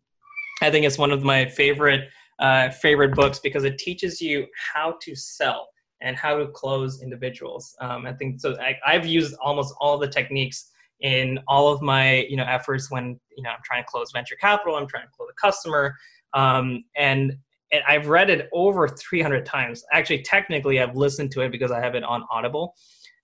[0.63, 4.97] I think it's one of my favorite uh, favorite books because it teaches you how
[5.03, 5.69] to sell
[6.01, 7.75] and how to close individuals.
[7.81, 8.57] Um, I think so.
[8.59, 10.71] I, I've used almost all the techniques
[11.01, 14.37] in all of my you know efforts when you know I'm trying to close venture
[14.37, 14.77] capital.
[14.77, 15.95] I'm trying to close a customer,
[16.35, 17.37] um, and,
[17.72, 19.85] and I've read it over 300 times.
[19.93, 22.74] Actually, technically, I've listened to it because I have it on Audible.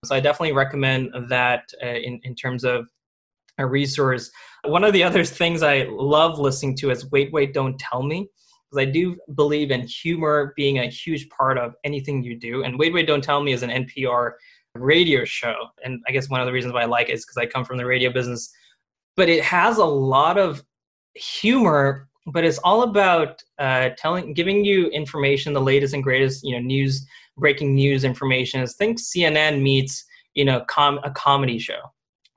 [0.05, 2.89] So I definitely recommend that uh, in in terms of
[3.59, 4.31] a resource.
[4.65, 8.29] One of the other things I love listening to is Wait, Wait, Don't Tell Me
[8.71, 12.65] because I do believe in humor being a huge part of anything you do.
[12.65, 14.33] And Wait, Wait, Don't Tell Me is an NPR
[14.75, 15.55] radio show.
[15.85, 17.65] And I guess one of the reasons why I like it is because I come
[17.65, 18.51] from the radio business.
[19.17, 20.63] But it has a lot of
[21.15, 26.53] humor, but it's all about uh, telling, giving you information, the latest and greatest, you
[26.53, 27.07] know, news,
[27.37, 28.61] breaking news information.
[28.61, 30.05] Is think CNN meets,
[30.35, 31.81] you know, com- a comedy show.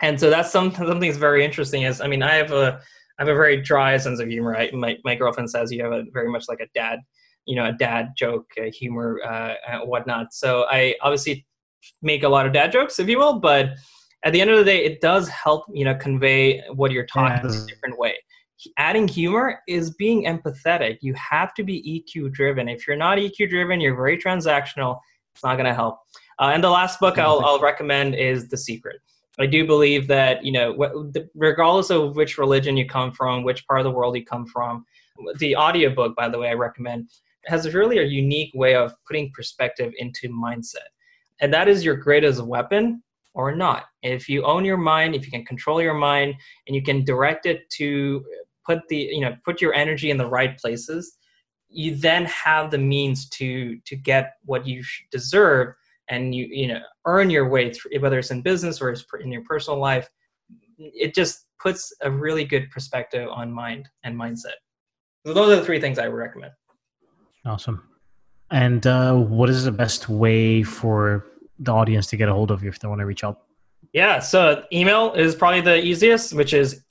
[0.02, 1.84] And so that's some, something that's very interesting.
[1.84, 2.80] Is I mean, I have a
[3.18, 4.56] I have a very dry sense of humor.
[4.56, 7.00] I, my my girlfriend says you have a very much like a dad,
[7.46, 10.34] you know, a dad joke, uh, humor, uh, whatnot.
[10.34, 11.46] So I obviously
[12.02, 13.70] make a lot of dad jokes, if you will, but
[14.24, 17.50] at the end of the day, it does help you know convey what you're talking
[17.50, 18.16] in a different way.
[18.78, 20.99] Adding humor is being empathetic.
[21.01, 22.70] You have to be EQ driven.
[22.70, 24.99] If you're not EQ driven, you're very transactional.
[25.34, 25.99] It's not going to help.
[26.39, 29.01] Uh, and the last book I'll, I'll recommend is The Secret.
[29.38, 33.80] I do believe that you know, regardless of which religion you come from, which part
[33.80, 34.86] of the world you come from,
[35.39, 37.10] the audiobook, by the way, I recommend
[37.45, 40.88] has really a unique way of putting perspective into mindset,
[41.41, 43.03] and that is your greatest weapon
[43.34, 43.86] or not.
[44.01, 46.36] If you own your mind, if you can control your mind,
[46.68, 48.24] and you can direct it to
[48.66, 51.18] put the you know put your energy in the right places,
[51.70, 55.74] you then have the means to to get what you deserve
[56.09, 59.32] and you you know earn your way through whether it's in business or it's in
[59.32, 60.09] your personal life
[60.78, 64.57] it just puts a really good perspective on mind and mindset.
[65.26, 66.51] So those are the three things i would recommend.
[67.45, 67.82] Awesome.
[68.51, 71.26] And uh, what is the best way for
[71.59, 73.41] the audience to get a hold of you if they want to reach out?
[73.93, 76.84] Yeah so email is probably the easiest which is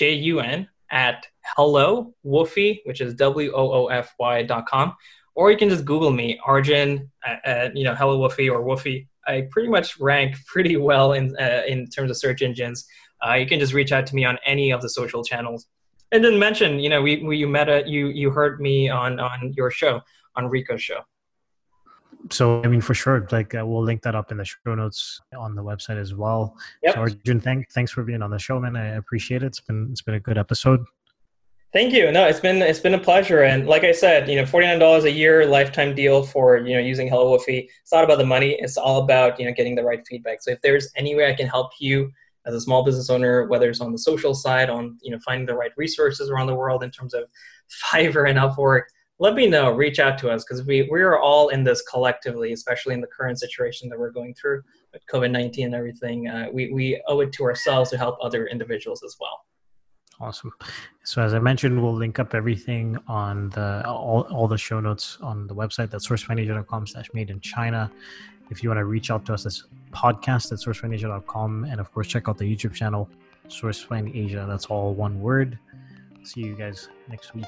[0.00, 1.26] arjun at
[1.56, 4.94] hello woofy, which is W O O F Y dot com,
[5.34, 9.06] or you can just Google me, Arjun, at, at, you know, hello woofy or woofy.
[9.26, 12.86] I pretty much rank pretty well in uh, in terms of search engines.
[13.26, 15.66] Uh, you can just reach out to me on any of the social channels.
[16.12, 19.20] And then mention, you know, we, we you met a, you you heard me on
[19.20, 20.00] on your show
[20.36, 21.00] on Rico's show
[22.30, 25.20] so I mean, for sure, like uh, we'll link that up in the show notes
[25.36, 26.56] on the website as well.
[26.82, 26.94] Yep.
[26.94, 28.76] So Arjun, thank, thanks for being on the show, man.
[28.76, 29.46] I appreciate it.
[29.46, 30.84] It's been it's been a good episode.
[31.72, 32.10] Thank you.
[32.10, 33.42] No, it's been it's been a pleasure.
[33.42, 36.74] And like I said, you know, forty nine dollars a year lifetime deal for you
[36.74, 37.68] know using Hello Woofy.
[37.82, 38.56] It's not about the money.
[38.58, 40.42] It's all about you know getting the right feedback.
[40.42, 42.10] So if there's any way I can help you
[42.46, 45.46] as a small business owner, whether it's on the social side, on you know finding
[45.46, 47.24] the right resources around the world in terms of
[47.92, 48.84] Fiverr and Upwork,
[49.18, 49.72] let me know.
[49.72, 53.06] Reach out to us because we we are all in this collectively, especially in the
[53.06, 54.62] current situation that we're going through
[54.92, 56.28] with COVID nineteen and everything.
[56.28, 59.44] Uh, we we owe it to ourselves to help other individuals as well.
[60.20, 60.52] Awesome.
[61.04, 65.16] So as I mentioned, we'll link up everything on the all, all the show notes
[65.20, 67.90] on the website that's sourcefindasia.com slash made in China.
[68.50, 71.64] If you want to reach out to us, this podcast at sourcefindasia.com.
[71.64, 73.08] And of course, check out the YouTube channel,
[73.48, 74.44] SourceFind Asia.
[74.48, 75.58] That's all one word.
[76.24, 77.46] See you guys next week.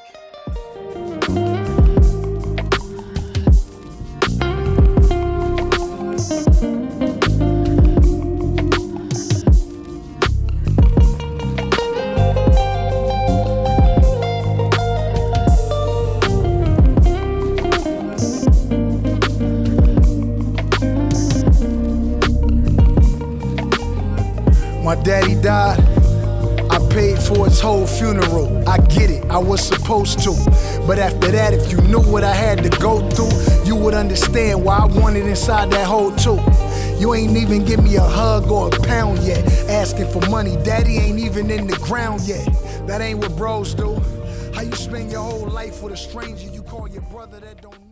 [24.90, 25.78] My daddy died.
[26.68, 28.68] I paid for his whole funeral.
[28.68, 30.32] I get it, I was supposed to.
[30.84, 33.30] But after that, if you knew what I had to go through,
[33.64, 36.40] you would understand why I wanted inside that hole too.
[36.98, 39.46] You ain't even give me a hug or a pound yet.
[39.70, 42.44] Asking for money, daddy ain't even in the ground yet.
[42.88, 43.94] That ain't what bros do.
[44.52, 47.89] How you spend your whole life with a stranger you call your brother that don't.